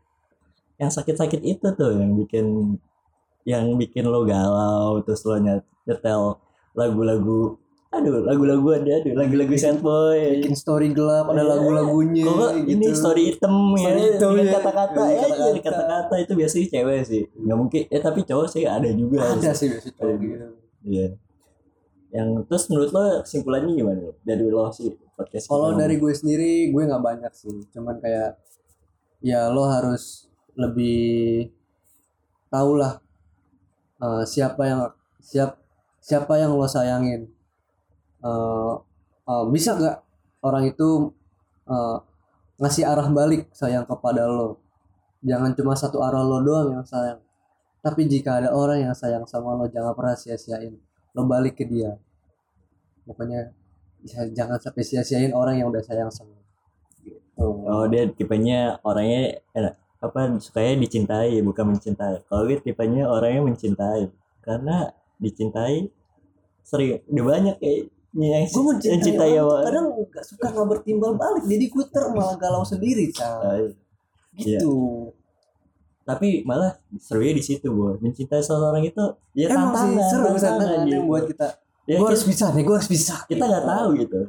yang 0.76 0.90
sakit-sakit 0.90 1.42
itu 1.42 1.68
tuh 1.74 1.92
yang 1.94 2.14
bikin 2.16 2.76
yang 3.44 3.76
bikin 3.76 4.06
lo 4.06 4.24
galau 4.24 5.00
terus 5.02 5.22
lo 5.24 5.36
nyet- 5.36 5.68
nyetel 5.84 6.40
lagu-lagu 6.74 7.60
aduh 7.94 8.26
lagu-lagu 8.26 8.74
ada 8.74 8.92
aduh 8.98 9.14
lagu-lagu 9.14 9.54
sad 9.54 9.78
boy 9.78 10.42
bikin 10.42 10.58
story 10.58 10.90
gelap 10.90 11.30
ada 11.30 11.40
Iya. 11.40 11.50
lagu-lagunya 11.54 12.26
kok 12.26 12.52
ini 12.58 12.90
gitu. 12.90 12.98
story 12.98 13.22
hitam 13.30 13.54
ya 13.76 13.86
Story 13.86 14.02
hitam, 14.10 14.30
dengan 14.34 14.42
ya. 14.42 14.54
kata-kata 14.58 15.02
ya 15.06 15.22
jadi 15.22 15.60
kata-kata. 15.62 15.62
kata-kata 15.62 16.16
itu 16.18 16.34
biasanya 16.34 16.66
cewek 16.72 17.00
sih 17.06 17.24
nggak 17.30 17.58
mungkin 17.60 17.82
eh 17.86 18.02
tapi 18.02 18.20
cowok 18.26 18.48
sih 18.50 18.64
ada 18.66 18.90
juga 18.90 19.18
ada 19.22 19.52
sih 19.54 19.68
biasanya 19.70 19.94
cowok 19.94 20.16
gitu 20.18 20.46
iya 20.84 21.08
yang 22.10 22.28
terus 22.44 22.64
menurut 22.68 22.90
lo 22.90 23.02
kesimpulannya 23.22 23.74
gimana 23.74 24.02
dari 24.22 24.46
lo 24.46 24.70
sih 24.70 24.90
podcast 25.14 25.46
kalau 25.46 25.74
dari 25.74 25.96
gue 25.98 26.14
sendiri 26.14 26.74
gue 26.74 26.82
nggak 26.84 27.04
banyak 27.04 27.30
sih 27.32 27.54
cuman 27.70 28.02
kayak 28.02 28.42
ya 29.20 29.54
lo 29.54 29.66
harus 29.66 30.33
lebih 30.60 31.50
tahu 32.54 32.78
lah 32.78 33.02
eh, 34.02 34.24
siapa 34.28 34.62
yang 34.70 34.82
siap 35.24 35.58
siapa 36.04 36.34
yang 36.38 36.54
lo 36.54 36.68
sayangin. 36.70 37.30
Eh, 38.24 38.74
eh, 39.30 39.44
bisa 39.54 39.76
nggak 39.78 39.98
orang 40.46 40.64
itu 40.70 41.12
eh, 41.70 41.98
ngasih 42.62 42.86
arah 42.88 43.08
balik 43.10 43.50
sayang 43.56 43.86
kepada 43.88 44.28
lo? 44.30 44.60
Jangan 45.24 45.56
cuma 45.58 45.74
satu 45.76 46.04
arah 46.04 46.22
lo 46.22 46.44
doang 46.44 46.80
yang 46.80 46.86
sayang 46.86 47.24
tapi 47.84 48.08
jika 48.08 48.40
ada 48.40 48.50
orang 48.56 48.80
yang 48.80 48.96
sayang 48.96 49.28
sama 49.28 49.60
lo 49.60 49.68
jangan 49.68 49.92
pernah 49.92 50.16
sia-siain. 50.16 50.72
Lo 51.12 51.28
balik 51.28 51.60
ke 51.60 51.68
dia. 51.68 52.00
Pokoknya 53.04 53.52
ya, 54.08 54.24
jangan 54.32 54.56
sampai 54.56 54.88
sia-siain 54.88 55.36
orang 55.36 55.60
yang 55.60 55.68
udah 55.68 55.84
sayang 55.84 56.08
sama 56.08 56.32
lo. 56.32 56.48
Gitu. 57.04 57.44
Oh 57.44 57.84
dia 57.92 58.08
tipenya 58.08 58.80
orangnya 58.88 59.36
eh, 59.36 59.76
apa 60.04 60.36
sukanya 60.44 60.84
dicintai 60.84 61.40
bukan 61.40 61.66
mencintai. 61.72 62.28
Kalau 62.28 62.44
gue 62.44 62.60
tipenya 62.60 63.08
orangnya 63.08 63.48
mencintai 63.48 64.12
karena 64.44 64.92
dicintai 65.16 65.88
sering 66.68 67.00
udah 67.08 67.24
banyak 67.24 67.56
kayak 67.64 67.80
yang 68.14 68.46
gue 68.46 68.64
mencintai, 68.68 68.94
mencintai 69.00 69.32
orang 69.32 69.40
tuh 69.40 69.48
awal. 69.48 69.62
kadang 69.64 69.86
nggak 70.06 70.26
suka 70.28 70.48
nggak 70.52 70.68
bertimbal 70.70 71.12
balik 71.16 71.44
jadi 71.48 71.66
gue 71.72 71.86
ter 71.88 72.04
malah 72.12 72.36
galau 72.36 72.64
sendiri 72.68 73.10
Cal. 73.16 73.72
gitu 74.38 74.76
Tapi 76.04 76.44
malah 76.44 76.76
serunya 77.00 77.32
di 77.32 77.44
situ 77.44 77.72
bu 77.72 77.96
mencintai 78.04 78.44
seseorang 78.44 78.84
itu 78.84 79.04
ya 79.32 79.56
emang 79.56 79.72
sih 79.72 79.96
tantangan, 79.96 80.10
seru 80.12 80.28
tantangan 80.36 80.80
gitu. 80.84 80.94
yang 81.00 81.06
buat 81.08 81.26
kita 81.32 81.48
Ya, 81.84 82.00
gue 82.00 82.08
harus 82.08 82.24
bisa 82.24 82.48
nih 82.56 82.64
gue 82.64 82.76
harus 82.80 82.88
bisa 82.88 83.28
kita 83.28 83.44
nggak 83.44 83.66
tahu 83.68 83.90
gitu. 84.00 84.20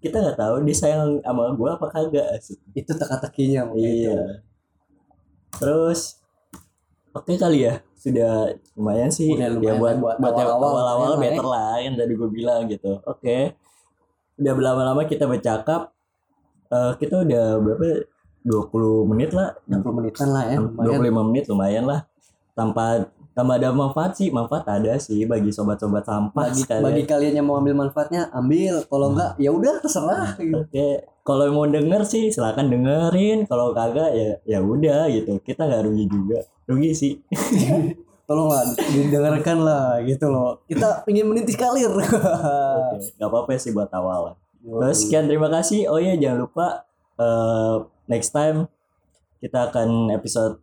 Kita 0.00 0.16
nggak 0.24 0.38
tahu 0.40 0.54
dia 0.64 0.76
sayang 0.76 1.20
sama 1.20 1.52
gue 1.52 1.68
apa 1.68 1.86
kagak 1.92 2.26
itu 2.72 2.92
teka-tekinya 2.96 3.68
makanya 3.68 3.92
itu. 3.92 4.12
Terus 5.60 6.18
oke 7.14 7.32
kali 7.34 7.66
ya 7.66 7.74
sudah 7.94 8.52
lumayan 8.76 9.08
sih 9.08 9.32
Udah 9.32 9.48
ya 9.48 9.54
lumayan 9.54 9.78
buat 9.80 9.96
buat 10.02 10.16
buat 10.20 10.34
yang 10.34 10.48
awal-awal 10.50 10.72
awal-awal 10.72 11.08
lumayan 11.14 11.16
lah 11.16 11.22
better 11.24 11.46
lah 11.46 11.74
yang 11.80 11.94
tadi 11.96 12.12
gue 12.14 12.28
bilang 12.30 12.60
gitu. 12.68 12.92
Oke. 13.06 13.54
Udah 14.34 14.52
berlama-lama 14.52 15.02
kita 15.06 15.24
bercakap 15.24 15.94
eh, 16.68 16.92
kita 16.98 17.22
udah 17.22 17.44
berapa 17.62 17.86
20 18.44 19.10
menit 19.14 19.30
lah 19.32 19.56
60 19.64 19.98
menitan 19.98 20.28
lah 20.28 20.44
ya 20.52 20.58
lumayan 20.60 21.00
25 21.00 21.28
menit 21.32 21.44
lumayan 21.48 21.84
lah 21.88 22.00
tanpa 22.52 23.08
tanpa 23.32 23.56
ada 23.56 23.72
manfaat 23.72 24.14
sih 24.14 24.28
manfaat 24.28 24.68
ada 24.68 24.94
sih 25.00 25.24
bagi 25.24 25.48
sobat-sobat 25.50 26.04
sampah 26.04 26.52
bagi, 26.52 26.60
sekalian. 26.62 26.84
bagi 26.84 27.02
kalian 27.08 27.34
yang 27.40 27.46
mau 27.48 27.56
ambil 27.56 27.74
manfaatnya 27.74 28.28
ambil 28.30 28.84
kalau 28.86 29.10
Hmm. 29.10 29.12
enggak 29.16 29.30
ya 29.40 29.50
udah 29.50 29.74
terserah. 29.80 30.28
Oke, 30.38 30.88
kalau 31.24 31.48
mau 31.56 31.64
denger 31.64 32.04
sih 32.04 32.28
silakan 32.28 32.68
dengerin. 32.68 33.48
Kalau 33.48 33.72
kagak 33.72 34.12
ya 34.12 34.30
ya 34.44 34.58
udah 34.60 35.08
gitu. 35.08 35.40
Kita 35.40 35.64
nggak 35.64 35.82
rugi 35.88 36.04
juga. 36.06 36.38
Rugi 36.68 36.90
sih. 36.92 37.12
tolong 38.24 38.48
lah 38.48 38.64
didengarkan 38.88 39.58
lah 39.60 40.00
gitu 40.00 40.32
loh 40.32 40.56
kita 40.64 41.04
ingin 41.12 41.28
menitis 41.28 41.60
kalir 41.60 41.92
Oke, 42.00 42.96
nggak 43.20 43.28
apa-apa 43.28 43.60
sih 43.60 43.76
buat 43.76 43.92
awal. 43.92 44.32
Terus 44.64 45.04
sekian 45.04 45.28
terima 45.28 45.52
kasih. 45.52 45.92
Oh 45.92 46.00
iya 46.00 46.16
jangan 46.16 46.48
lupa 46.48 46.88
eh, 47.20 47.76
next 48.08 48.32
time 48.32 48.64
kita 49.44 49.68
akan 49.68 50.08
episode 50.16 50.56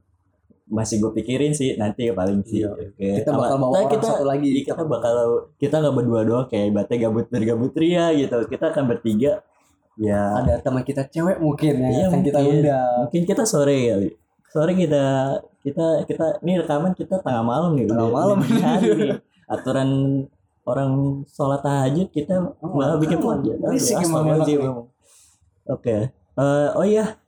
masih 0.71 1.03
gue 1.03 1.11
pikirin 1.21 1.53
sih 1.53 1.77
nanti 1.77 2.09
paling 2.09 2.41
sih. 2.41 2.65
Iya. 2.65 2.73
Oke. 2.73 3.09
kita 3.21 3.29
bakal 3.29 3.55
bawa 3.61 3.71
orang 3.77 3.91
kita, 3.93 4.07
satu 4.09 4.25
lagi 4.25 4.49
kita 4.65 4.81
bakal 4.87 5.15
kita 5.61 5.75
nggak 5.85 5.95
berdua 6.01 6.21
doang 6.25 6.45
kayak 6.49 6.65
ibaratnya 6.73 6.97
gabut 7.05 7.27
bergabut 7.29 7.73
ria 7.77 8.09
gitu. 8.17 8.37
Kita 8.49 8.73
akan 8.73 8.83
bertiga. 8.89 9.45
Ya. 9.95 10.37
Ada 10.37 10.59
teman 10.59 10.81
kita 10.81 11.03
cewek 11.05 11.37
mungkin 11.37 11.73
ya 11.77 11.89
Iya, 11.89 12.05
akan 12.07 12.19
kita 12.21 12.39
mungkin. 12.39 12.59
undang. 12.63 12.95
Mungkin 13.05 13.21
kita 13.25 13.43
sore 13.43 13.77
kali. 13.87 14.09
Sore 14.47 14.71
kita 14.73 15.03
kita 15.61 15.85
kita 16.03 16.25
ini 16.41 16.57
rekaman 16.57 16.91
kita 16.91 17.19
tengah 17.19 17.41
malam 17.41 17.75
nih. 17.75 17.85
Tengah 17.85 18.07
udah- 18.07 18.15
malam. 18.15 18.37
udah 18.39 18.59
hari 18.71 18.89
nih. 18.95 19.11
aturan 19.45 19.89
orang 20.63 20.91
sholat 21.27 21.59
tahajud 21.59 22.07
kita 22.07 22.39
Oh, 22.57 22.71
malah 22.71 22.95
bikin 22.95 23.19
podcast 23.19 23.59
oke. 25.67 25.95
Eh, 26.31 26.69
oh 26.73 26.85
iya. 26.85 27.19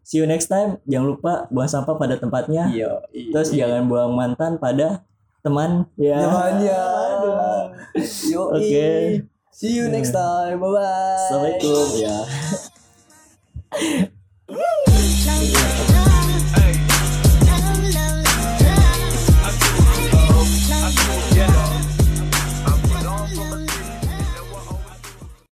See 0.00 0.22
you 0.22 0.26
next 0.26 0.46
time. 0.46 0.78
Jangan 0.86 1.06
lupa 1.10 1.32
buang 1.50 1.66
sampah 1.66 1.98
pada 1.98 2.14
tempatnya. 2.14 2.70
Iya 2.70 3.02
terus 3.34 3.50
jangan 3.50 3.90
buang 3.90 4.14
mantan 4.14 4.54
pada 4.56 5.02
teman. 5.42 5.90
Ya. 5.98 6.22
Temannya. 6.22 6.80
Oke. 8.48 8.86
See 9.56 9.72
you 9.72 9.88
next 9.88 10.12
time. 10.12 10.60
Bye 10.60 10.68
bye 10.68 11.16
assalamualaikum 11.16 11.88
ya 12.04 12.16